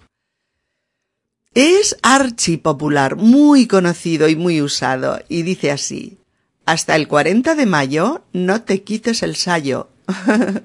Es 1.52 1.98
archipopular, 2.00 3.16
muy 3.16 3.66
conocido 3.66 4.30
y 4.30 4.34
muy 4.34 4.62
usado, 4.62 5.20
y 5.28 5.42
dice 5.42 5.70
así, 5.70 6.16
hasta 6.64 6.96
el 6.96 7.08
40 7.08 7.54
de 7.54 7.66
mayo 7.66 8.24
no 8.32 8.62
te 8.62 8.82
quites 8.82 9.22
el 9.22 9.36
sayo. 9.36 9.90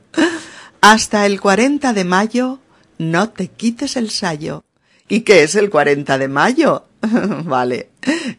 hasta 0.80 1.26
el 1.26 1.42
40 1.42 1.92
de 1.92 2.06
mayo 2.06 2.60
no 2.98 3.28
te 3.28 3.50
quites 3.50 3.98
el 3.98 4.10
sayo. 4.10 4.64
¿Y 5.10 5.22
qué 5.22 5.44
es 5.44 5.56
el 5.56 5.70
40 5.70 6.18
de 6.18 6.30
mayo? 6.30 6.86
vale, 7.46 7.90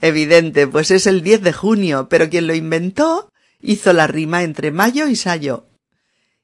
evidente, 0.01 0.67
pues 0.67 0.91
es 0.91 1.07
el 1.07 1.23
10 1.23 1.43
de 1.43 1.53
junio, 1.53 2.09
pero 2.09 2.31
quien 2.31 2.47
lo 2.47 2.55
inventó 2.55 3.29
hizo 3.61 3.93
la 3.93 4.07
rima 4.07 4.43
entre 4.43 4.71
mayo 4.71 5.09
y 5.09 5.17
sayo. 5.17 5.67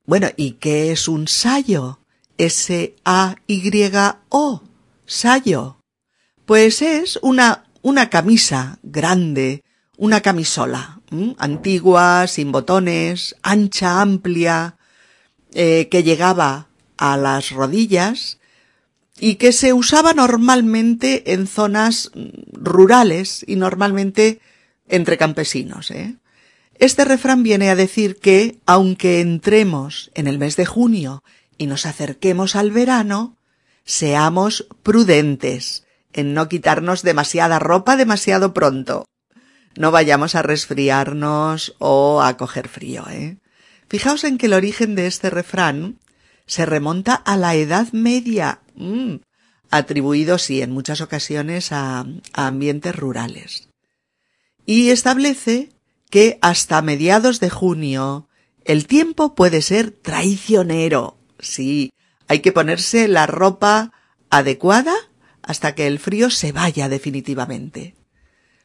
Bueno, 0.05 0.29
¿y 0.37 0.53
qué 0.53 0.91
es 0.93 1.09
un 1.09 1.29
sayo? 1.29 2.01
S-A-Y-O, 2.39 3.43
sayo. 5.07 5.81
Pues 6.47 6.83
es 6.83 7.19
una, 7.23 7.65
una 7.83 8.11
camisa 8.11 8.79
grande, 8.83 9.63
una 9.97 10.21
camisola, 10.21 11.01
antigua, 11.39 12.27
sin 12.27 12.53
botones, 12.53 13.37
ancha, 13.43 14.01
amplia, 14.01 14.77
eh, 15.53 15.89
que 15.91 16.03
llegaba 16.03 16.69
a 16.97 17.17
las 17.17 17.51
rodillas 17.51 18.39
y 19.21 19.37
que 19.37 19.53
se 19.53 19.73
usaba 19.73 20.13
normalmente 20.15 21.33
en 21.33 21.47
zonas 21.47 22.11
rurales 22.53 23.45
y 23.47 23.57
normalmente 23.57 24.41
entre 24.89 25.19
campesinos. 25.19 25.91
¿eh? 25.91 26.17
Este 26.79 27.05
refrán 27.05 27.43
viene 27.43 27.71
a 27.71 27.77
decir 27.77 28.17
que, 28.17 28.59
aunque 28.67 29.21
entremos 29.21 30.11
en 30.15 30.27
el 30.27 30.39
mes 30.39 30.57
de 30.57 30.67
junio 30.67 31.23
y 31.57 31.67
nos 31.67 31.87
acerquemos 31.87 32.55
al 32.55 32.71
verano, 32.71 33.37
seamos 33.85 34.69
prudentes 34.83 35.85
en 36.13 36.35
no 36.35 36.49
quitarnos 36.49 37.03
demasiada 37.03 37.59
ropa 37.59 37.97
demasiado 37.97 38.55
pronto. 38.55 39.05
No 39.77 39.91
vayamos 39.91 40.35
a 40.35 40.43
resfriarnos 40.43 41.75
o 41.79 42.23
a 42.23 42.37
coger 42.37 42.69
frío, 42.69 43.05
¿eh? 43.11 43.39
Fijaos 43.89 44.25
en 44.25 44.37
que 44.37 44.47
el 44.47 44.53
origen 44.53 44.95
de 44.95 45.07
este 45.07 45.31
refrán 45.31 45.99
se 46.49 46.67
remonta 46.67 47.15
a 47.15 47.37
la 47.37 47.55
Edad 47.55 47.93
Media, 47.93 48.63
mm, 48.75 49.17
atribuido, 49.71 50.39
sí, 50.39 50.61
en 50.63 50.73
muchas 50.73 51.01
ocasiones 51.01 51.71
a 51.71 52.05
ambientes 52.33 52.97
rurales. 52.97 53.69
Y 54.67 54.91
establece 54.91 55.71
que 56.11 56.39
hasta 56.43 56.83
mediados 56.83 57.39
de 57.39 57.51
junio 57.51 58.29
el 58.65 58.87
tiempo 58.87 59.35
puede 59.35 59.63
ser 59.63 59.91
traicionero. 59.91 61.19
Sí, 61.39 61.93
hay 62.27 62.41
que 62.41 62.53
ponerse 62.53 63.09
la 63.09 63.27
ropa 63.27 63.93
adecuada 64.31 64.95
hasta 65.43 65.75
que 65.75 65.87
el 65.87 65.99
frío 65.99 66.31
se 66.31 66.53
vaya 66.53 66.89
definitivamente. 66.89 67.95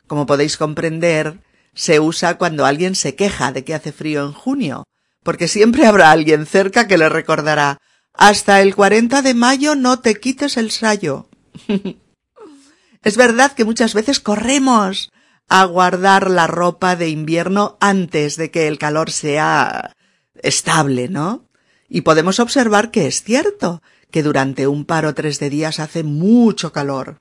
Como 0.08 0.26
podéis 0.26 0.58
comprender, 0.58 1.39
se 1.74 2.00
usa 2.00 2.38
cuando 2.38 2.65
alguien 2.65 2.96
se 2.96 3.15
queja 3.15 3.52
de 3.52 3.63
que 3.63 3.74
hace 3.74 3.91
frío 3.91 4.26
en 4.26 4.34
junio, 4.34 4.84
porque 5.24 5.48
siempre 5.48 5.86
habrá 5.86 6.12
alguien 6.12 6.46
cerca 6.46 6.88
que 6.88 6.98
le 6.98 7.10
recordará 7.10 7.80
hasta 8.14 8.62
el 8.62 8.76
40 8.76 9.22
de 9.22 9.34
mayo 9.34 9.76
no 9.76 10.00
te 10.00 10.16
quites 10.16 10.58
el 10.58 10.72
sayo. 10.72 11.28
es 13.04 13.18
verdad 13.18 13.54
que 13.54 13.66
muchas 13.66 13.94
veces 13.94 14.20
corremos 14.20 15.12
a 15.50 15.66
guardar 15.66 16.30
la 16.30 16.48
ropa 16.48 16.96
de 16.96 17.10
invierno 17.10 17.78
antes 17.80 18.38
de 18.38 18.52
que 18.52 18.68
el 18.68 18.78
calor 18.78 19.12
sea 19.12 19.96
estable, 20.42 21.10
¿no? 21.10 21.50
Y 21.90 22.02
podemos 22.02 22.40
observar 22.40 22.92
que 22.92 23.08
es 23.08 23.24
cierto 23.24 23.82
que 24.10 24.24
durante 24.24 24.68
un 24.68 24.86
par 24.86 25.06
o 25.06 25.14
tres 25.14 25.40
de 25.40 25.50
días 25.50 25.80
hace 25.80 26.04
mucho 26.04 26.72
calor. 26.72 27.20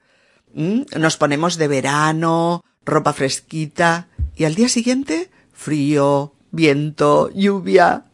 ¿Mm? 0.55 0.83
Nos 0.99 1.17
ponemos 1.17 1.57
de 1.57 1.69
verano, 1.69 2.65
ropa 2.85 3.13
fresquita, 3.13 4.09
y 4.37 4.45
al 4.45 4.55
día 4.55 4.69
siguiente 4.69 5.31
frío, 5.53 6.35
viento, 6.53 7.31
lluvia, 7.35 8.05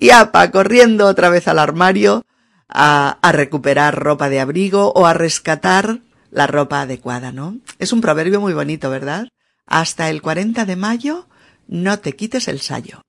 y 0.00 0.10
apa, 0.10 0.50
corriendo 0.50 1.06
otra 1.06 1.28
vez 1.28 1.46
al 1.48 1.58
armario 1.58 2.24
a, 2.68 3.18
a 3.20 3.32
recuperar 3.32 4.02
ropa 4.02 4.30
de 4.30 4.40
abrigo 4.40 4.92
o 4.94 5.06
a 5.06 5.12
rescatar 5.12 6.00
la 6.30 6.46
ropa 6.46 6.80
adecuada, 6.80 7.32
¿no? 7.32 7.58
Es 7.78 7.92
un 7.92 8.00
proverbio 8.00 8.40
muy 8.40 8.54
bonito, 8.54 8.88
¿verdad? 8.88 9.28
Hasta 9.66 10.08
el 10.08 10.22
40 10.22 10.64
de 10.64 10.76
mayo 10.76 11.26
no 11.68 11.98
te 11.98 12.14
quites 12.14 12.48
el 12.48 12.60
sayo. 12.60 13.02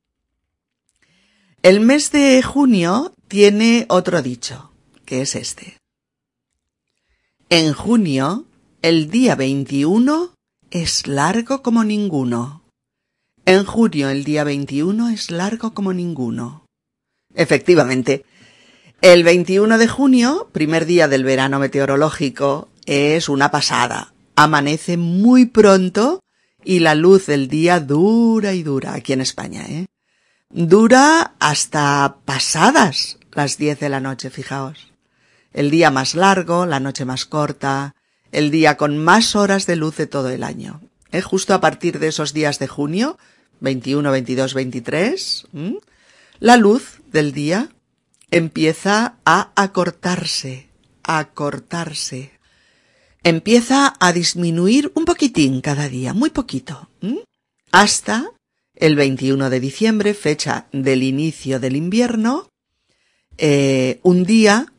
El 1.61 1.79
mes 1.79 2.11
de 2.11 2.41
junio 2.43 3.15
tiene 3.29 3.85
otro 3.87 4.21
dicho, 4.21 4.73
que 5.05 5.21
es 5.21 5.35
este. 5.35 5.77
En 7.49 7.73
junio, 7.73 8.45
el 8.81 9.09
día 9.09 9.35
21 9.35 10.33
es 10.71 11.07
largo 11.07 11.61
como 11.61 11.83
ninguno. 11.83 12.62
En 13.45 13.65
junio 13.65 14.09
el 14.09 14.23
día 14.23 14.45
21 14.45 15.09
es 15.09 15.29
largo 15.29 15.73
como 15.73 15.91
ninguno. 15.91 16.65
Efectivamente, 17.35 18.23
el 19.01 19.25
21 19.25 19.77
de 19.77 19.87
junio, 19.87 20.49
primer 20.53 20.85
día 20.85 21.09
del 21.09 21.25
verano 21.25 21.59
meteorológico, 21.59 22.69
es 22.85 23.27
una 23.27 23.51
pasada. 23.51 24.13
Amanece 24.37 24.95
muy 24.95 25.45
pronto 25.45 26.21
y 26.63 26.79
la 26.79 26.95
luz 26.95 27.25
del 27.25 27.49
día 27.49 27.81
dura 27.81 28.53
y 28.53 28.63
dura 28.63 28.93
aquí 28.93 29.11
en 29.11 29.19
España, 29.19 29.65
¿eh? 29.67 29.87
Dura 30.49 31.33
hasta 31.39 32.19
pasadas 32.23 33.17
las 33.33 33.57
10 33.57 33.77
de 33.77 33.89
la 33.89 33.99
noche, 33.99 34.29
fijaos. 34.29 34.93
El 35.51 35.69
día 35.69 35.91
más 35.91 36.15
largo, 36.15 36.65
la 36.65 36.79
noche 36.79 37.03
más 37.03 37.25
corta, 37.25 37.95
el 38.31 38.51
día 38.51 38.77
con 38.77 38.97
más 38.97 39.35
horas 39.35 39.65
de 39.65 39.75
luz 39.75 39.97
de 39.97 40.07
todo 40.07 40.29
el 40.29 40.43
año. 40.43 40.79
¿Eh? 41.11 41.21
Justo 41.21 41.53
a 41.53 41.61
partir 41.61 41.99
de 41.99 42.07
esos 42.07 42.33
días 42.33 42.57
de 42.57 42.67
junio, 42.67 43.17
21, 43.63 44.11
22, 44.11 44.53
23, 44.53 45.47
la 46.39 46.57
luz 46.57 46.99
del 47.11 47.31
día 47.31 47.69
empieza 48.29 49.15
a 49.23 49.53
acortarse, 49.55 50.67
a 51.01 51.19
acortarse. 51.19 52.31
Empieza 53.23 53.93
a 54.01 54.11
disminuir 54.11 54.91
un 54.95 55.05
poquitín 55.05 55.61
cada 55.61 55.87
día, 55.87 56.13
muy 56.13 56.29
poquito, 56.29 56.89
hasta 57.71 58.29
el 58.75 58.97
21 58.97 59.49
de 59.49 59.59
diciembre, 59.61 60.13
fecha 60.13 60.67
del 60.73 61.01
inicio 61.01 61.61
del 61.61 61.77
invierno, 61.77 62.49
eh, 63.37 64.01
un 64.03 64.25
día 64.25 64.73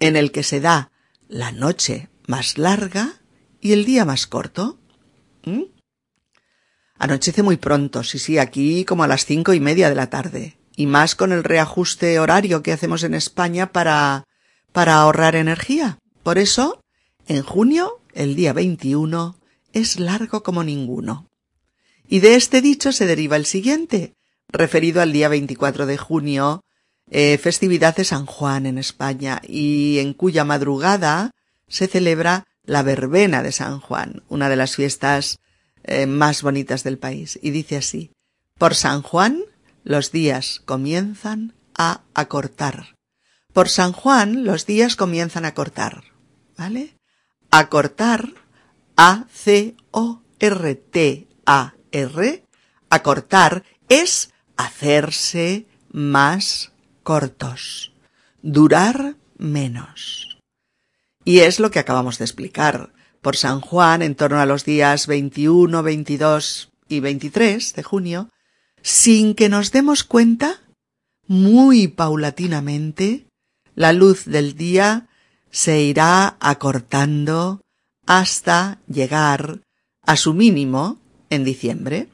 en 0.00 0.16
el 0.16 0.32
que 0.32 0.42
se 0.42 0.60
da 0.60 0.90
la 1.28 1.52
noche 1.52 2.08
más 2.26 2.56
larga 2.56 3.20
y 3.60 3.72
el 3.72 3.84
día 3.84 4.06
más 4.06 4.26
corto. 4.26 4.78
Anochece 7.02 7.42
muy 7.42 7.56
pronto, 7.56 8.04
sí, 8.04 8.20
sí, 8.20 8.38
aquí 8.38 8.84
como 8.84 9.02
a 9.02 9.08
las 9.08 9.26
cinco 9.26 9.52
y 9.54 9.58
media 9.58 9.88
de 9.88 9.96
la 9.96 10.08
tarde. 10.08 10.56
Y 10.76 10.86
más 10.86 11.16
con 11.16 11.32
el 11.32 11.42
reajuste 11.42 12.20
horario 12.20 12.62
que 12.62 12.70
hacemos 12.70 13.02
en 13.02 13.14
España 13.14 13.72
para, 13.72 14.22
para 14.70 14.94
ahorrar 14.94 15.34
energía. 15.34 15.98
Por 16.22 16.38
eso, 16.38 16.80
en 17.26 17.42
junio, 17.42 17.98
el 18.14 18.36
día 18.36 18.52
21, 18.52 19.36
es 19.72 19.98
largo 19.98 20.44
como 20.44 20.62
ninguno. 20.62 21.28
Y 22.06 22.20
de 22.20 22.36
este 22.36 22.62
dicho 22.62 22.92
se 22.92 23.04
deriva 23.04 23.34
el 23.34 23.46
siguiente, 23.46 24.14
referido 24.46 25.02
al 25.02 25.10
día 25.12 25.28
24 25.28 25.86
de 25.86 25.98
junio, 25.98 26.62
eh, 27.10 27.36
festividad 27.36 27.96
de 27.96 28.04
San 28.04 28.26
Juan 28.26 28.64
en 28.64 28.78
España, 28.78 29.42
y 29.42 29.98
en 29.98 30.14
cuya 30.14 30.44
madrugada 30.44 31.32
se 31.66 31.88
celebra 31.88 32.46
la 32.62 32.84
verbena 32.84 33.42
de 33.42 33.50
San 33.50 33.80
Juan, 33.80 34.22
una 34.28 34.48
de 34.48 34.54
las 34.54 34.76
fiestas 34.76 35.40
eh, 35.84 36.06
más 36.06 36.42
bonitas 36.42 36.84
del 36.84 36.98
país. 36.98 37.38
Y 37.42 37.50
dice 37.50 37.76
así, 37.76 38.10
por 38.58 38.74
San 38.74 39.02
Juan 39.02 39.44
los 39.84 40.12
días 40.12 40.60
comienzan 40.64 41.54
a 41.76 42.02
acortar. 42.14 42.94
Por 43.52 43.68
San 43.68 43.92
Juan 43.92 44.44
los 44.44 44.66
días 44.66 44.96
comienzan 44.96 45.44
a 45.44 45.54
cortar. 45.54 46.04
¿Vale? 46.56 46.96
Acortar, 47.50 48.32
A-C-O-R-T-A-R, 48.96 49.74
acortar 52.88 53.64
es 53.88 54.30
hacerse 54.56 55.66
más 55.90 56.72
cortos, 57.02 57.92
durar 58.42 59.16
menos. 59.36 60.38
Y 61.24 61.40
es 61.40 61.60
lo 61.60 61.70
que 61.70 61.78
acabamos 61.78 62.18
de 62.18 62.24
explicar 62.24 62.92
por 63.22 63.36
San 63.36 63.60
Juan 63.60 64.02
en 64.02 64.16
torno 64.16 64.40
a 64.40 64.46
los 64.46 64.64
días 64.64 65.06
21, 65.06 65.82
22 65.82 66.70
y 66.88 67.00
23 67.00 67.74
de 67.74 67.82
junio, 67.82 68.28
sin 68.82 69.34
que 69.34 69.48
nos 69.48 69.70
demos 69.70 70.04
cuenta, 70.04 70.60
muy 71.26 71.86
paulatinamente, 71.88 73.26
la 73.74 73.92
luz 73.92 74.24
del 74.26 74.56
día 74.56 75.08
se 75.50 75.80
irá 75.80 76.36
acortando 76.40 77.62
hasta 78.06 78.80
llegar 78.88 79.60
a 80.02 80.16
su 80.16 80.34
mínimo 80.34 80.98
en 81.30 81.44
diciembre. 81.44 82.08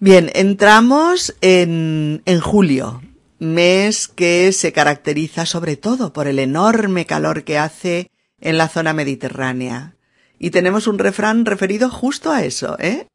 Bien, 0.00 0.30
entramos 0.34 1.36
en, 1.42 2.22
en 2.24 2.40
julio, 2.40 3.02
mes 3.38 4.08
que 4.08 4.52
se 4.52 4.72
caracteriza 4.72 5.44
sobre 5.44 5.76
todo 5.76 6.12
por 6.14 6.28
el 6.28 6.38
enorme 6.38 7.04
calor 7.04 7.44
que 7.44 7.58
hace 7.58 8.10
en 8.40 8.58
la 8.58 8.68
zona 8.68 8.92
mediterránea. 8.92 9.96
Y 10.38 10.50
tenemos 10.50 10.86
un 10.86 10.98
refrán 10.98 11.44
referido 11.44 11.90
justo 11.90 12.30
a 12.30 12.44
eso, 12.44 12.78
¿eh? 12.78 13.06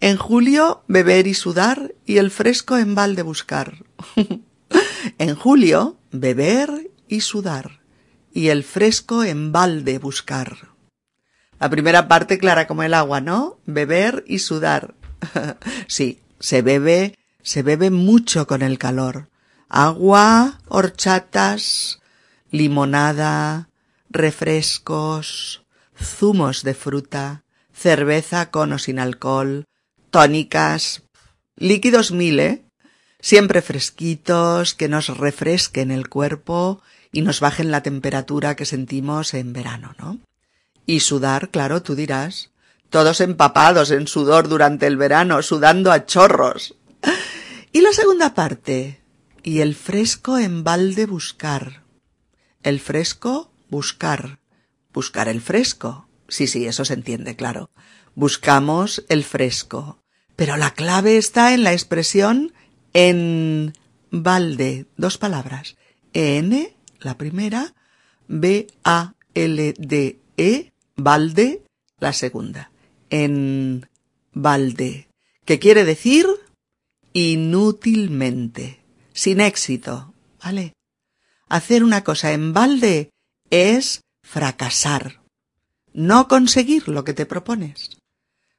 En 0.00 0.16
julio, 0.16 0.82
beber 0.88 1.26
y 1.26 1.34
sudar 1.34 1.94
y 2.06 2.18
el 2.18 2.30
fresco 2.30 2.78
en 2.78 2.94
balde 2.94 3.22
buscar. 3.22 3.84
en 5.18 5.34
julio, 5.36 5.96
beber 6.10 6.90
y 7.08 7.20
sudar 7.20 7.82
y 8.32 8.48
el 8.48 8.64
fresco 8.64 9.24
en 9.24 9.52
balde 9.52 9.98
buscar. 9.98 10.56
La 11.58 11.70
primera 11.70 12.08
parte 12.08 12.38
clara 12.38 12.66
como 12.66 12.82
el 12.82 12.94
agua, 12.94 13.20
¿no? 13.20 13.58
Beber 13.66 14.24
y 14.26 14.40
sudar. 14.40 14.94
sí, 15.86 16.20
se 16.40 16.62
bebe, 16.62 17.16
se 17.42 17.62
bebe 17.62 17.90
mucho 17.90 18.46
con 18.46 18.62
el 18.62 18.78
calor. 18.78 19.28
Agua, 19.68 20.58
horchatas, 20.68 22.00
limonada, 22.50 23.68
refrescos, 24.12 25.62
zumos 26.00 26.62
de 26.62 26.74
fruta, 26.74 27.44
cerveza 27.72 28.50
con 28.50 28.72
o 28.72 28.78
sin 28.78 28.98
alcohol, 28.98 29.64
tónicas, 30.10 31.02
líquidos 31.56 32.12
mil, 32.12 32.38
¿eh? 32.40 32.64
Siempre 33.20 33.62
fresquitos, 33.62 34.74
que 34.74 34.88
nos 34.88 35.08
refresquen 35.16 35.90
el 35.90 36.08
cuerpo 36.08 36.82
y 37.12 37.22
nos 37.22 37.40
bajen 37.40 37.70
la 37.70 37.82
temperatura 37.82 38.56
que 38.56 38.66
sentimos 38.66 39.34
en 39.34 39.52
verano, 39.52 39.94
¿no? 39.98 40.18
Y 40.86 41.00
sudar, 41.00 41.50
claro, 41.50 41.82
tú 41.82 41.94
dirás, 41.94 42.50
todos 42.90 43.20
empapados 43.20 43.90
en 43.90 44.08
sudor 44.08 44.48
durante 44.48 44.86
el 44.86 44.96
verano, 44.96 45.40
sudando 45.42 45.92
a 45.92 46.04
chorros. 46.04 46.74
Y 47.72 47.80
la 47.80 47.92
segunda 47.92 48.34
parte, 48.34 49.00
y 49.42 49.60
el 49.60 49.74
fresco 49.74 50.38
en 50.38 50.64
balde 50.64 51.06
buscar. 51.06 51.84
El 52.62 52.80
fresco 52.80 53.51
buscar. 53.72 54.38
Buscar 54.92 55.26
el 55.26 55.40
fresco. 55.40 56.06
Sí, 56.28 56.46
sí, 56.46 56.66
eso 56.66 56.84
se 56.84 56.94
entiende, 56.94 57.34
claro. 57.34 57.70
Buscamos 58.14 59.04
el 59.08 59.24
fresco. 59.24 59.98
Pero 60.36 60.56
la 60.56 60.74
clave 60.74 61.16
está 61.16 61.54
en 61.54 61.64
la 61.64 61.72
expresión 61.72 62.52
en 62.92 63.72
balde. 64.10 64.86
Dos 64.96 65.18
palabras. 65.18 65.76
En, 66.12 66.68
la 67.00 67.16
primera, 67.16 67.74
B-A-L-D-E, 68.28 69.12
balde, 70.96 71.62
la 71.98 72.12
segunda. 72.12 72.70
En 73.08 73.88
balde. 74.32 75.08
¿Qué 75.46 75.58
quiere 75.58 75.84
decir? 75.84 76.26
Inútilmente. 77.14 78.80
Sin 79.14 79.40
éxito. 79.40 80.12
¿Vale? 80.44 80.74
Hacer 81.48 81.84
una 81.84 82.04
cosa 82.04 82.32
en 82.32 82.52
balde 82.52 83.12
es 83.52 84.00
fracasar, 84.22 85.20
no 85.92 86.26
conseguir 86.26 86.88
lo 86.88 87.04
que 87.04 87.12
te 87.12 87.26
propones. 87.26 87.90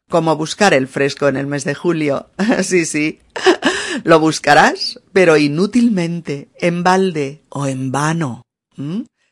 Como 0.08 0.36
buscar 0.36 0.76
el 0.76 0.88
fresco 0.88 1.28
en 1.28 1.36
el 1.36 1.48
mes 1.48 1.64
de 1.64 1.74
julio. 1.74 2.30
sí, 2.64 2.86
sí. 2.86 3.20
Lo 4.04 4.20
buscarás, 4.20 5.00
pero 5.12 5.38
inútilmente, 5.38 6.50
en 6.60 6.84
balde 6.84 7.42
o 7.50 7.66
en 7.68 7.92
vano, 7.92 8.44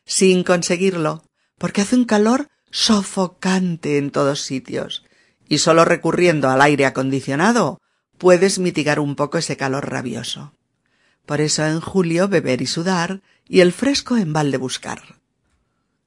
sin 0.04 0.44
conseguirlo, 0.44 1.24
porque 1.58 1.82
hace 1.82 1.96
un 1.96 2.06
calor 2.06 2.48
sofocante 2.70 3.98
en 3.98 4.10
todos 4.10 4.40
sitios, 4.40 5.04
y 5.48 5.58
solo 5.58 5.84
recurriendo 5.84 6.48
al 6.48 6.60
aire 6.60 6.86
acondicionado 6.86 7.78
puedes 8.18 8.58
mitigar 8.58 8.98
un 8.98 9.14
poco 9.14 9.38
ese 9.38 9.56
calor 9.56 9.90
rabioso. 9.90 10.54
Por 11.26 11.40
eso 11.40 11.64
en 11.66 11.80
julio 11.80 12.28
beber 12.28 12.62
y 12.62 12.66
sudar 12.66 13.20
y 13.48 13.60
el 13.60 13.72
fresco 13.72 14.16
en 14.16 14.32
balde 14.32 14.56
buscar. 14.56 15.21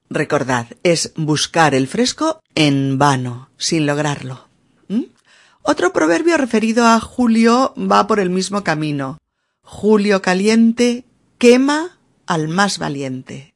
Recordad, 0.08 0.68
es 0.82 1.12
buscar 1.16 1.74
el 1.74 1.88
fresco 1.88 2.40
en 2.54 2.98
vano, 2.98 3.50
sin 3.56 3.86
lograrlo. 3.86 4.48
¿Mm? 4.88 5.04
Otro 5.62 5.92
proverbio 5.92 6.36
referido 6.36 6.86
a 6.86 7.00
Julio 7.00 7.74
va 7.76 8.06
por 8.06 8.20
el 8.20 8.30
mismo 8.30 8.62
camino. 8.62 9.18
Julio 9.62 10.22
caliente 10.22 11.04
quema 11.38 11.98
al 12.26 12.48
más 12.48 12.78
valiente. 12.78 13.54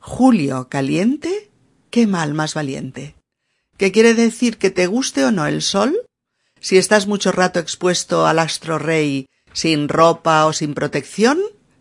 Julio 0.00 0.68
caliente 0.68 1.50
quema 1.90 2.22
al 2.22 2.34
más 2.34 2.54
valiente. 2.54 3.14
¿Qué 3.76 3.92
quiere 3.92 4.14
decir 4.14 4.58
que 4.58 4.70
te 4.70 4.86
guste 4.86 5.24
o 5.24 5.30
no 5.30 5.46
el 5.46 5.62
sol? 5.62 5.96
Si 6.60 6.76
estás 6.76 7.06
mucho 7.06 7.30
rato 7.30 7.60
expuesto 7.60 8.26
al 8.26 8.40
astro 8.40 8.78
rey 8.78 9.28
sin 9.52 9.88
ropa 9.88 10.46
o 10.46 10.52
sin 10.52 10.74
protección, 10.74 11.38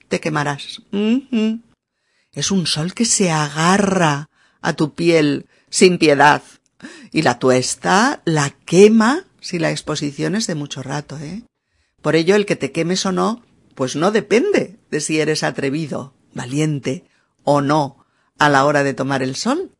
te 0.08 0.20
quemarás. 0.20 0.82
Es 2.34 2.52
un 2.52 2.68
sol 2.68 2.94
que 2.94 3.06
se 3.06 3.32
agarra 3.32 4.30
a 4.62 4.74
tu 4.74 4.94
piel 4.94 5.48
sin 5.70 5.98
piedad. 5.98 6.42
Y 7.12 7.22
la 7.22 7.40
tuesta 7.40 8.22
la 8.26 8.50
quema 8.50 9.26
si 9.40 9.60
la 9.60 9.72
exposición 9.72 10.36
es 10.36 10.48
de 10.48 10.56
mucho 10.56 10.84
rato, 10.84 11.18
¿eh? 11.20 11.44
Por 12.02 12.16
ello 12.16 12.36
el 12.36 12.46
que 12.46 12.56
te 12.56 12.72
quemes 12.72 13.06
o 13.06 13.12
no, 13.12 13.44
pues 13.76 13.96
no 13.96 14.12
depende 14.12 14.80
de 14.90 15.00
si 15.00 15.20
eres 15.20 15.44
atrevido, 15.44 16.14
valiente 16.34 17.06
o 17.44 17.62
no 17.62 18.06
a 18.40 18.50
la 18.50 18.66
hora 18.66 18.84
de 18.84 18.94
tomar 18.94 19.22
el 19.24 19.36
sol, 19.36 19.72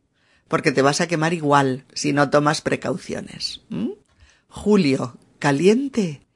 porque 0.48 0.72
te 0.72 0.82
vas 0.82 1.00
a 1.00 1.06
quemar 1.06 1.34
igual 1.34 1.84
si 1.92 2.12
no 2.12 2.30
tomas 2.30 2.60
precauciones. 2.60 3.62
Julio, 4.48 5.18
caliente, 5.38 6.26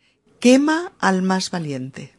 quema 0.40 0.92
al 0.98 1.22
más 1.22 1.50
valiente. 1.50 2.17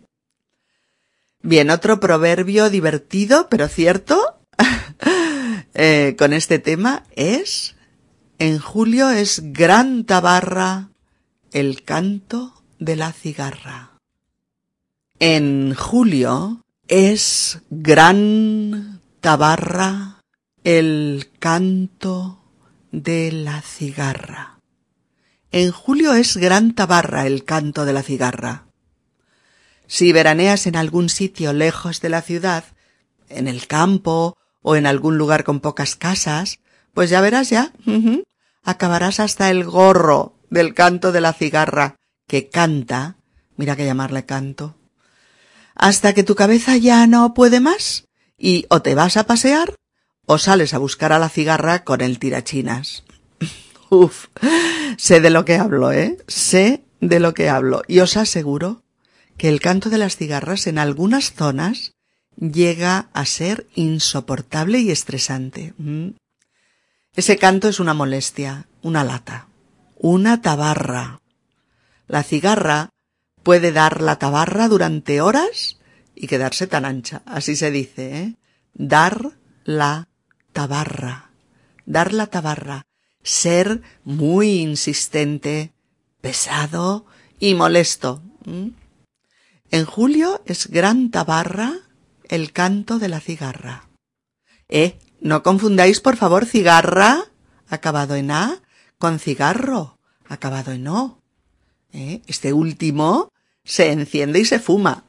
Bien, 1.41 1.69
otro 1.69 2.01
proverbio 2.01 2.69
divertido, 2.69 3.47
pero 3.49 3.69
cierto, 3.69 4.39
eh, 5.73 6.15
con 6.17 6.33
este 6.33 6.59
tema 6.59 7.03
es, 7.15 7.75
en 8.39 8.59
julio 8.59 9.09
es 9.09 9.41
gran 9.53 10.03
tabarra 10.03 10.89
el 11.53 11.83
canto 11.83 12.61
de 12.77 12.97
la 12.97 13.13
cigarra. 13.13 13.91
En 15.19 15.73
julio 15.75 16.61
es 16.89 17.61
gran 17.69 18.99
tabarra 19.21 20.21
el 20.63 21.29
canto 21.39 22.43
de 22.91 23.31
la 23.31 23.61
cigarra. 23.61 24.59
En 25.51 25.71
julio 25.71 26.13
es 26.13 26.37
gran 26.37 26.75
tabarra 26.75 27.25
el 27.25 27.45
canto 27.45 27.85
de 27.85 27.93
la 27.93 28.03
cigarra. 28.03 28.68
Si 29.89 30.13
veraneas 30.13 30.67
en 30.67 30.75
algún 30.75 31.09
sitio 31.09 31.51
lejos 31.51 31.99
de 31.99 32.09
la 32.09 32.21
ciudad, 32.21 32.63
en 33.27 33.47
el 33.47 33.65
campo 33.65 34.37
o 34.61 34.75
en 34.75 34.85
algún 34.85 35.17
lugar 35.17 35.43
con 35.43 35.61
pocas 35.61 35.95
casas, 35.95 36.59
pues 36.93 37.09
ya 37.09 37.21
verás 37.21 37.49
ya, 37.49 37.73
acabarás 38.63 39.19
hasta 39.19 39.49
el 39.49 39.63
gorro 39.63 40.35
del 40.51 40.75
canto 40.75 41.11
de 41.11 41.21
la 41.21 41.33
cigarra, 41.33 41.95
que 42.27 42.49
canta, 42.49 43.15
mira 43.57 43.75
que 43.75 43.85
llamarle 43.85 44.27
canto, 44.27 44.75
hasta 45.73 46.13
que 46.13 46.23
tu 46.23 46.35
cabeza 46.35 46.77
ya 46.77 47.07
no 47.07 47.33
puede 47.33 47.59
más, 47.59 48.05
y 48.37 48.67
o 48.69 48.83
te 48.83 48.93
vas 48.93 49.17
a 49.17 49.25
pasear, 49.25 49.73
o 50.27 50.37
sales 50.37 50.75
a 50.75 50.77
buscar 50.77 51.13
a 51.13 51.19
la 51.19 51.29
cigarra 51.29 51.83
con 51.83 52.01
el 52.01 52.19
tirachinas. 52.19 53.05
Uf, 53.89 54.27
sé 54.97 55.19
de 55.19 55.31
lo 55.31 55.45
que 55.45 55.55
hablo, 55.55 55.91
¿eh? 55.91 56.19
Sé 56.27 56.83
de 57.01 57.19
lo 57.19 57.33
que 57.33 57.49
hablo, 57.49 57.81
y 57.87 58.01
os 58.01 58.17
aseguro 58.17 58.83
que 59.39 59.47
el 59.47 59.61
canto 59.61 59.89
de 59.89 59.97
las 59.97 60.17
cigarras 60.17 60.67
en 60.67 60.77
algunas 60.77 61.33
zonas 61.33 61.93
llega 62.35 63.09
a 63.13 63.25
ser 63.25 63.67
insoportable 63.73 64.79
y 64.79 64.91
estresante. 64.91 65.73
Mm. 65.77 66.09
Ese 67.15 67.37
canto 67.37 67.69
es 67.69 67.79
una 67.79 67.93
molestia, 67.93 68.67
una 68.81 69.05
lata, 69.05 69.47
una 69.95 70.41
tabarra. 70.41 71.21
La 72.07 72.21
cigarra 72.23 72.89
puede 73.41 73.71
dar 73.71 74.01
la 74.01 74.19
tabarra 74.19 74.67
durante 74.67 75.21
horas 75.21 75.79
y 76.15 76.27
quedarse 76.27 76.67
tan 76.67 76.83
ancha. 76.83 77.21
Así 77.25 77.55
se 77.55 77.71
dice, 77.71 78.17
¿eh? 78.17 78.35
Dar 78.73 79.31
la 79.63 80.09
tabarra. 80.51 81.31
Dar 81.85 82.13
la 82.13 82.27
tabarra. 82.27 82.87
Ser 83.23 83.81
muy 84.03 84.59
insistente, 84.59 85.71
pesado 86.19 87.05
y 87.39 87.53
molesto. 87.53 88.21
En 89.71 89.85
julio 89.85 90.41
es 90.45 90.67
gran 90.67 91.11
tabarra 91.11 91.73
el 92.27 92.51
canto 92.51 92.99
de 92.99 93.09
la 93.09 93.19
cigarra. 93.19 93.89
Eh, 94.67 94.99
no 95.21 95.43
confundáis 95.43 95.99
por 95.99 96.15
favor 96.15 96.45
cigarra, 96.45 97.25
acabado 97.67 98.15
en 98.15 98.31
A, 98.31 98.61
con 98.97 99.19
cigarro, 99.19 99.97
acabado 100.27 100.71
en 100.71 100.87
O. 100.87 101.19
¿Eh? 101.91 102.21
Este 102.27 102.53
último 102.53 103.31
se 103.63 103.91
enciende 103.91 104.39
y 104.39 104.45
se 104.45 104.59
fuma. 104.59 105.03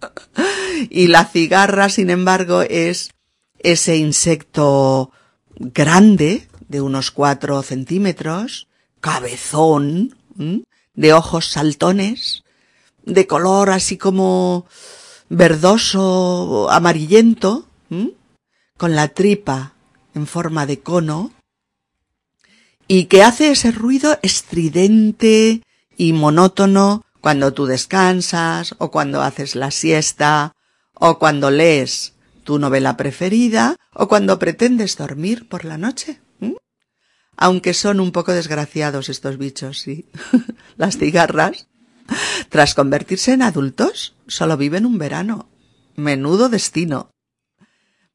y 0.90 1.08
la 1.08 1.24
cigarra, 1.24 1.88
sin 1.88 2.10
embargo, 2.10 2.62
es 2.62 3.10
ese 3.58 3.96
insecto 3.96 5.10
grande, 5.56 6.48
de 6.68 6.80
unos 6.80 7.10
cuatro 7.10 7.62
centímetros, 7.62 8.66
cabezón, 9.00 10.16
de 10.94 11.12
ojos 11.12 11.50
saltones, 11.50 12.41
de 13.04 13.26
color 13.26 13.70
así 13.70 13.96
como 13.96 14.66
verdoso, 15.28 16.70
amarillento, 16.70 17.66
con 18.76 18.94
la 18.94 19.08
tripa 19.08 19.74
en 20.14 20.26
forma 20.26 20.66
de 20.66 20.80
cono, 20.80 21.32
y 22.86 23.06
que 23.06 23.22
hace 23.22 23.50
ese 23.50 23.70
ruido 23.70 24.18
estridente 24.22 25.62
y 25.96 26.12
monótono 26.12 27.04
cuando 27.20 27.54
tú 27.54 27.66
descansas, 27.66 28.74
o 28.78 28.90
cuando 28.90 29.22
haces 29.22 29.54
la 29.54 29.70
siesta, 29.70 30.54
o 30.94 31.18
cuando 31.18 31.50
lees 31.50 32.14
tu 32.44 32.58
novela 32.58 32.96
preferida, 32.96 33.76
o 33.94 34.08
cuando 34.08 34.38
pretendes 34.38 34.96
dormir 34.96 35.48
por 35.48 35.64
la 35.64 35.78
noche. 35.78 36.20
Aunque 37.36 37.72
son 37.72 38.00
un 38.00 38.12
poco 38.12 38.32
desgraciados 38.32 39.08
estos 39.08 39.38
bichos, 39.38 39.80
sí. 39.80 40.06
Las 40.76 40.98
cigarras, 40.98 41.68
tras 42.48 42.74
convertirse 42.74 43.32
en 43.32 43.42
adultos, 43.42 44.14
solo 44.26 44.56
viven 44.56 44.86
un 44.86 44.98
verano. 44.98 45.48
Menudo 45.96 46.48
destino. 46.48 47.10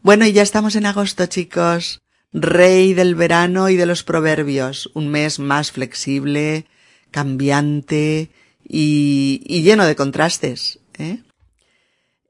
Bueno, 0.01 0.25
y 0.25 0.33
ya 0.33 0.41
estamos 0.41 0.75
en 0.75 0.85
agosto, 0.85 1.25
chicos. 1.25 2.01
Rey 2.33 2.93
del 2.93 3.15
verano 3.15 3.69
y 3.69 3.75
de 3.75 3.85
los 3.85 4.03
proverbios. 4.03 4.89
Un 4.93 5.09
mes 5.09 5.39
más 5.39 5.71
flexible, 5.71 6.65
cambiante 7.11 8.29
y, 8.67 9.61
lleno 9.61 9.85
de 9.85 9.95
contrastes. 9.95 10.79
¿eh? 10.97 11.23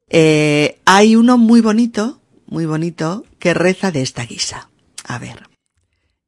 Eh, 0.09 0.79
hay 0.85 1.15
uno 1.15 1.37
muy 1.37 1.61
bonito, 1.61 2.21
muy 2.45 2.65
bonito, 2.65 3.25
que 3.39 3.53
reza 3.53 3.91
de 3.91 4.01
esta 4.01 4.25
guisa. 4.25 4.69
A 5.03 5.19
ver. 5.19 5.47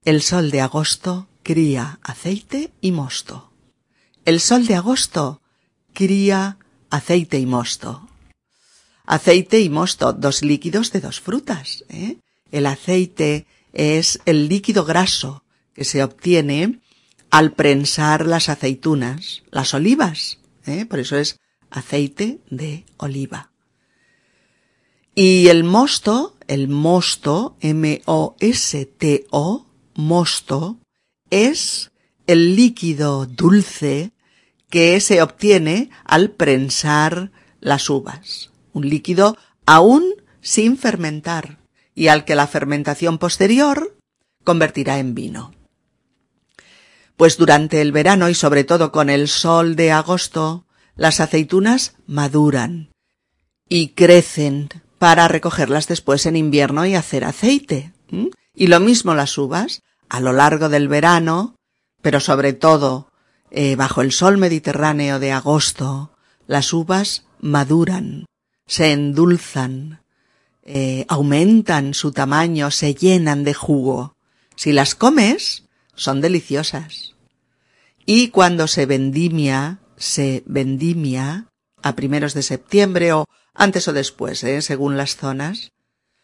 El 0.04 0.22
sol 0.22 0.52
de 0.52 0.62
agosto 0.62 1.28
cría 1.44 2.00
aceite 2.04 2.72
y 2.82 2.92
mosto. 2.92 3.49
El 4.26 4.40
sol 4.40 4.66
de 4.68 4.76
agosto 4.76 5.42
cría 5.94 6.58
aceite 6.90 7.40
y 7.40 7.46
mosto. 7.46 8.08
Aceite 9.06 9.60
y 9.60 9.70
mosto, 9.70 10.14
dos 10.14 10.44
líquidos 10.44 10.92
de 10.92 11.02
dos 11.02 11.20
frutas. 11.20 11.84
¿eh? 11.90 12.18
El 12.52 12.66
aceite 12.66 13.48
es 13.74 14.20
el 14.26 14.48
líquido 14.48 14.86
graso 14.86 15.44
que 15.74 15.84
se 15.84 16.04
obtiene 16.04 16.80
al 17.32 17.54
prensar 17.54 18.26
las 18.26 18.50
aceitunas, 18.50 19.44
las 19.52 19.74
olivas. 19.74 20.40
¿eh? 20.66 20.86
Por 20.86 21.00
eso 21.00 21.18
es 21.18 21.40
aceite 21.70 22.40
de 22.50 22.86
oliva. 22.98 23.52
Y 25.16 25.48
el 25.48 25.64
mosto, 25.64 26.38
el 26.48 26.68
mosto, 26.68 27.58
M-O-S-T-O, 27.62 28.06
mosto, 29.96 30.78
es 31.30 31.92
el 32.30 32.56
líquido 32.56 33.26
dulce 33.26 34.12
que 34.70 35.00
se 35.00 35.24
obtiene 35.24 35.90
al 36.06 36.30
prensar 36.30 37.32
las 37.60 37.90
uvas. 37.90 38.52
Un 38.72 38.88
líquido 38.88 39.36
aún 39.66 40.04
sin 40.40 40.78
fermentar 40.78 41.58
y 41.96 42.10
al 42.10 42.26
que 42.26 42.36
la 42.36 42.46
fermentación 42.46 43.18
posterior 43.18 43.98
convertirá 44.44 45.00
en 45.00 45.16
vino. 45.16 45.56
Pues 47.18 47.38
durante 47.38 47.82
el 47.82 47.92
verano 47.92 48.30
y 48.30 48.36
sobre 48.36 48.64
todo 48.64 48.92
con 48.92 49.10
el 49.10 49.28
sol 49.28 49.76
de 49.76 49.92
agosto, 49.92 50.68
las 50.96 51.22
aceitunas 51.22 51.96
maduran 52.06 52.92
y 53.68 53.90
crecen 53.90 54.70
para 55.00 55.28
recogerlas 55.28 55.88
después 55.88 56.28
en 56.28 56.36
invierno 56.36 56.86
y 56.86 56.94
hacer 56.94 57.24
aceite. 57.24 57.92
Y 58.54 58.68
lo 58.68 58.80
mismo 58.80 59.16
las 59.16 59.36
uvas, 59.40 59.82
a 60.10 60.20
lo 60.20 60.32
largo 60.32 60.70
del 60.70 60.88
verano, 60.88 61.56
pero 62.02 62.20
sobre 62.20 62.54
todo 62.54 63.12
eh, 63.52 63.76
bajo 63.76 64.02
el 64.02 64.12
sol 64.12 64.38
mediterráneo 64.38 65.20
de 65.20 65.32
agosto, 65.32 66.12
las 66.48 66.74
uvas 66.74 67.26
maduran, 67.40 68.26
se 68.68 68.92
endulzan, 68.92 70.02
eh, 70.64 71.06
aumentan 71.08 71.94
su 71.94 72.12
tamaño, 72.12 72.72
se 72.72 72.94
llenan 72.94 73.44
de 73.44 73.54
jugo. 73.54 74.16
Si 74.56 74.72
las 74.72 74.94
comes, 74.94 75.64
son 75.96 76.22
deliciosas. 76.22 77.16
Y 78.06 78.30
cuando 78.30 78.68
se 78.68 78.86
vendimia, 78.86 79.80
se 79.98 80.44
vendimia 80.46 81.48
a 81.82 81.96
primeros 81.96 82.34
de 82.34 82.44
septiembre 82.44 83.14
o 83.14 83.26
antes 83.54 83.88
o 83.88 83.94
después, 83.94 84.44
¿eh? 84.44 84.62
según 84.62 84.98
las 84.98 85.16
zonas, 85.16 85.72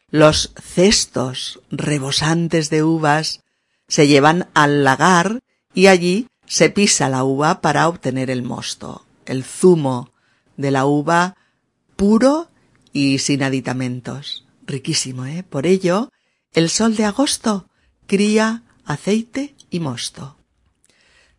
los 0.10 0.54
cestos 0.62 1.60
rebosantes 1.72 2.70
de 2.70 2.84
uvas 2.84 3.42
se 3.88 4.08
llevan 4.08 4.48
al 4.54 4.84
lagar 4.84 5.42
y 5.76 5.88
allí 5.88 6.28
se 6.48 6.72
pisa 6.72 7.10
la 7.10 7.24
uva 7.24 7.62
para 7.62 7.88
obtener 7.88 8.32
el 8.32 8.42
mosto, 8.42 9.06
el 9.26 9.44
zumo 9.44 10.10
de 10.58 10.72
la 10.72 10.86
uva 10.86 11.36
puro 11.96 12.50
y 12.94 13.20
sin 13.20 13.44
aditamentos. 13.44 14.46
Riquísimo, 14.66 15.26
¿eh? 15.26 15.44
Por 15.44 15.68
ello, 15.68 16.12
el 16.54 16.70
sol 16.70 16.96
de 16.96 17.06
agosto 17.06 17.68
cría 18.08 18.64
aceite 18.86 19.56
y 19.70 19.80
mosto. 19.80 20.38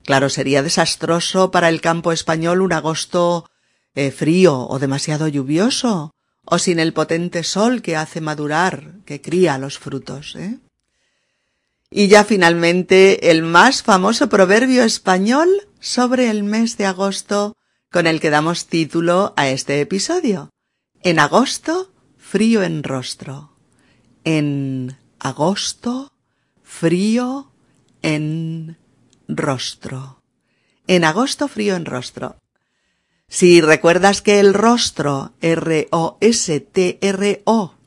Claro, 0.05 0.28
sería 0.28 0.62
desastroso 0.62 1.51
para 1.51 1.68
el 1.68 1.80
campo 1.80 2.12
español 2.12 2.61
un 2.61 2.72
agosto 2.72 3.51
eh, 3.95 4.11
frío 4.11 4.68
o 4.68 4.78
demasiado 4.78 5.26
lluvioso, 5.26 6.12
o 6.45 6.59
sin 6.59 6.78
el 6.78 6.93
potente 6.93 7.43
sol 7.43 7.82
que 7.82 7.97
hace 7.97 8.20
madurar, 8.20 8.99
que 9.05 9.20
cría 9.20 9.59
los 9.59 9.78
frutos, 9.78 10.37
¿eh? 10.37 10.59
Y 11.91 12.09
ya 12.09 12.24
finalmente 12.24 13.30
el 13.30 13.43
más 13.43 13.82
famoso 13.82 14.28
proverbio 14.28 14.82
español 14.82 15.49
sobre 15.80 16.28
el 16.30 16.43
mes 16.43 16.76
de 16.76 16.87
agosto 16.87 17.57
con 17.93 18.07
el 18.07 18.20
que 18.20 18.30
damos 18.30 18.66
título 18.66 19.32
a 19.37 19.49
este 19.49 19.80
episodio. 19.80 20.51
En 21.03 21.18
agosto, 21.18 21.93
frío 22.18 22.62
en 22.62 22.82
rostro. 22.82 23.53
En 24.24 24.97
agosto, 25.20 26.12
frío 26.62 27.53
en 28.03 28.76
rostro. 29.28 30.22
En 30.89 31.05
agosto, 31.05 31.49
frío 31.49 31.76
en 31.76 31.84
rostro. 31.84 32.37
Si 33.28 33.61
recuerdas 33.61 34.22
que 34.22 34.41
el 34.41 34.55
rostro, 34.55 35.32
R-O-S-T-R-O, 35.41 36.14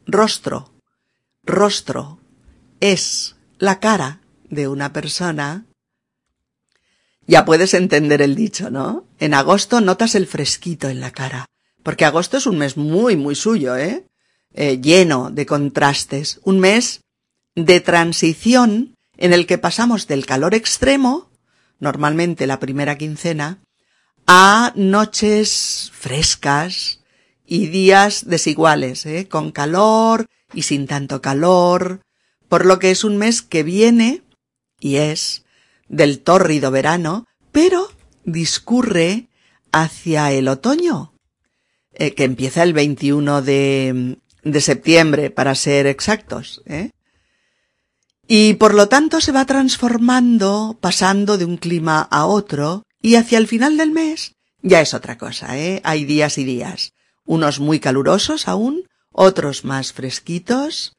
rostro, 0.05 0.73
rostro, 1.43 2.19
es 2.79 3.35
la 3.59 3.79
cara 3.79 4.21
de 4.49 4.67
una 4.67 4.91
persona, 4.93 5.65
ya 7.27 7.45
puedes 7.45 7.75
entender 7.75 8.21
el 8.23 8.35
dicho, 8.35 8.71
¿no? 8.71 9.05
En 9.19 9.35
agosto 9.35 9.81
notas 9.81 10.15
el 10.15 10.25
fresquito 10.25 10.89
en 10.89 10.99
la 10.99 11.11
cara, 11.11 11.45
porque 11.83 12.05
agosto 12.05 12.37
es 12.37 12.47
un 12.47 12.57
mes 12.57 12.77
muy, 12.77 13.15
muy 13.15 13.35
suyo, 13.35 13.75
¿eh? 13.75 14.05
eh, 14.53 14.79
lleno 14.81 15.29
de 15.29 15.45
contrastes, 15.45 16.39
un 16.43 16.59
mes 16.59 17.01
de 17.55 17.81
transición 17.81 18.95
en 19.17 19.33
el 19.33 19.45
que 19.45 19.57
pasamos 19.57 20.07
del 20.07 20.25
calor 20.25 20.55
extremo, 20.55 21.29
normalmente 21.79 22.47
la 22.47 22.59
primera 22.59 22.97
quincena, 22.97 23.59
a 24.25 24.71
noches 24.75 25.91
frescas 25.93 27.01
y 27.45 27.67
días 27.67 28.27
desiguales, 28.27 29.05
¿eh? 29.05 29.27
con 29.27 29.51
calor 29.51 30.25
y 30.53 30.63
sin 30.63 30.87
tanto 30.87 31.21
calor, 31.21 32.01
por 32.49 32.65
lo 32.65 32.79
que 32.79 32.91
es 32.91 33.03
un 33.03 33.17
mes 33.17 33.41
que 33.41 33.63
viene, 33.63 34.23
y 34.79 34.97
es, 34.97 35.45
del 35.87 36.19
tórrido 36.19 36.71
verano, 36.71 37.25
pero 37.51 37.89
discurre 38.25 39.29
hacia 39.71 40.31
el 40.31 40.47
otoño, 40.47 41.13
eh, 41.93 42.13
que 42.13 42.25
empieza 42.25 42.63
el 42.63 42.73
21 42.73 43.41
de, 43.41 44.17
de 44.43 44.61
septiembre, 44.61 45.29
para 45.29 45.55
ser 45.55 45.87
exactos. 45.87 46.61
¿eh? 46.65 46.91
Y 48.27 48.55
por 48.55 48.73
lo 48.73 48.89
tanto 48.89 49.21
se 49.21 49.31
va 49.31 49.45
transformando, 49.45 50.77
pasando 50.81 51.37
de 51.37 51.45
un 51.45 51.57
clima 51.57 52.01
a 52.01 52.25
otro, 52.25 52.83
y 53.01 53.15
hacia 53.15 53.37
el 53.37 53.47
final 53.47 53.77
del 53.77 53.91
mes 53.91 54.33
ya 54.61 54.81
es 54.81 54.93
otra 54.93 55.17
cosa, 55.17 55.57
¿eh? 55.57 55.81
Hay 55.83 56.05
días 56.05 56.37
y 56.37 56.43
días. 56.43 56.93
Unos 57.25 57.59
muy 57.59 57.79
calurosos 57.79 58.47
aún, 58.47 58.83
otros 59.11 59.63
más 59.63 59.93
fresquitos, 59.93 60.93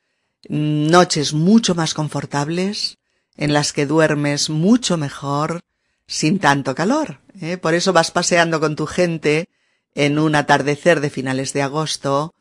noches 0.49 1.32
mucho 1.32 1.74
más 1.74 1.95
confortables, 1.95 2.99
en 3.36 3.53
las 3.53 3.72
que 3.72 3.86
duermes 3.86 4.51
mucho 4.51 4.97
mejor, 4.97 5.62
sin 6.07 6.38
tanto 6.38 6.74
calor. 6.74 7.20
¿eh? 7.41 7.57
Por 7.57 7.74
eso 7.74 7.93
vas 7.93 8.11
paseando 8.11 8.61
con 8.61 8.76
tu 8.76 8.86
gente 8.86 9.49
en 9.95 10.18
un 10.18 10.34
atardecer 10.34 11.01
de 11.01 11.11
finales 11.11 11.53
de 11.53 11.62
agosto 11.62 12.34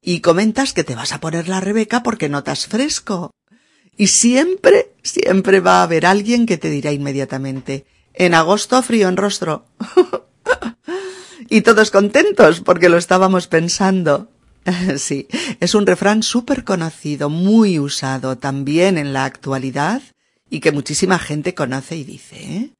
y 0.00 0.20
comentas 0.20 0.72
que 0.72 0.84
te 0.84 0.94
vas 0.94 1.12
a 1.12 1.20
poner 1.20 1.48
la 1.48 1.60
Rebeca 1.60 2.02
porque 2.02 2.28
notas 2.28 2.66
fresco. 2.66 3.34
Y 3.96 4.08
siempre, 4.08 4.92
siempre 5.02 5.60
va 5.60 5.80
a 5.80 5.82
haber 5.82 6.06
alguien 6.06 6.46
que 6.46 6.56
te 6.56 6.70
dirá 6.70 6.92
inmediatamente, 6.92 7.84
en 8.14 8.34
agosto 8.34 8.80
frío 8.82 9.08
en 9.08 9.16
rostro. 9.16 9.66
y 11.48 11.62
todos 11.62 11.90
contentos 11.90 12.60
porque 12.60 12.88
lo 12.88 12.96
estábamos 12.96 13.48
pensando. 13.48 14.28
sí, 14.98 15.28
es 15.60 15.74
un 15.74 15.86
refrán 15.86 16.22
súper 16.22 16.64
conocido, 16.64 17.30
muy 17.30 17.78
usado 17.78 18.38
también 18.38 18.98
en 18.98 19.12
la 19.12 19.24
actualidad 19.24 20.02
y 20.50 20.60
que 20.60 20.72
muchísima 20.72 21.18
gente 21.18 21.54
conoce 21.54 21.96
y 21.96 22.04
dice, 22.04 22.36
¿eh? 22.36 22.70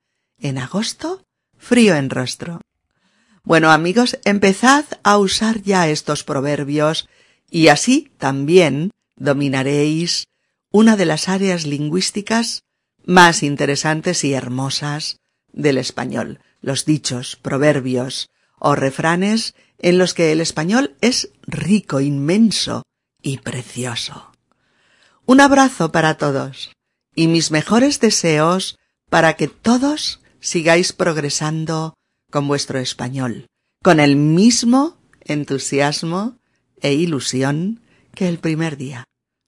En 0.41 0.59
agosto, 0.59 1.25
frío 1.57 1.97
en 1.97 2.11
rostro. 2.11 2.61
Bueno 3.43 3.71
amigos, 3.71 4.19
empezad 4.25 4.85
a 5.03 5.19
usar 5.19 5.63
ya 5.63 5.89
estos 5.89 6.23
proverbios 6.23 7.09
y 7.51 7.69
así 7.69 8.13
también 8.19 8.91
dominaréis 9.17 10.29
una 10.71 10.97
de 10.97 11.07
las 11.07 11.29
áreas 11.29 11.67
lingüísticas 11.67 12.63
más 13.05 13.43
interesantes 13.43 14.23
y 14.23 14.35
hermosas 14.35 15.19
del 15.53 15.79
español, 15.79 16.41
los 16.61 16.85
dichos, 16.85 17.37
proverbios 17.37 18.31
o 18.59 18.75
refranes 18.75 19.55
en 19.79 19.99
los 19.99 20.15
que 20.15 20.33
el 20.33 20.41
español 20.41 20.97
es 21.01 21.31
rico, 21.47 22.01
inmenso 22.01 22.83
y 23.23 23.39
precioso. 23.39 24.33
Un 25.27 25.41
abrazo 25.41 25.93
para 25.93 26.17
todos 26.17 26.73
y 27.15 27.27
mis 27.27 27.51
mejores 27.51 28.01
deseos 28.01 28.79
para 29.11 29.35
que 29.35 29.49
todos 29.49 30.21
sigáis 30.41 30.93
progresando 30.93 31.95
con 32.31 32.47
vuestro 32.47 32.79
español, 32.79 33.47
con 33.83 34.01
el 34.01 34.17
mismo 34.17 34.97
entusiasmo 35.21 36.39
e 36.81 36.93
ilusión 36.95 37.81
que 38.15 38.29
el 38.29 38.39
primer 38.39 38.77
día. 38.77 39.05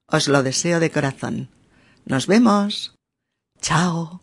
Os 0.07 0.29
lo 0.29 0.43
deseo 0.43 0.81
de 0.81 0.91
corazón. 0.91 1.49
Nos 2.05 2.27
vemos. 2.27 2.95
Chao. 3.61 4.23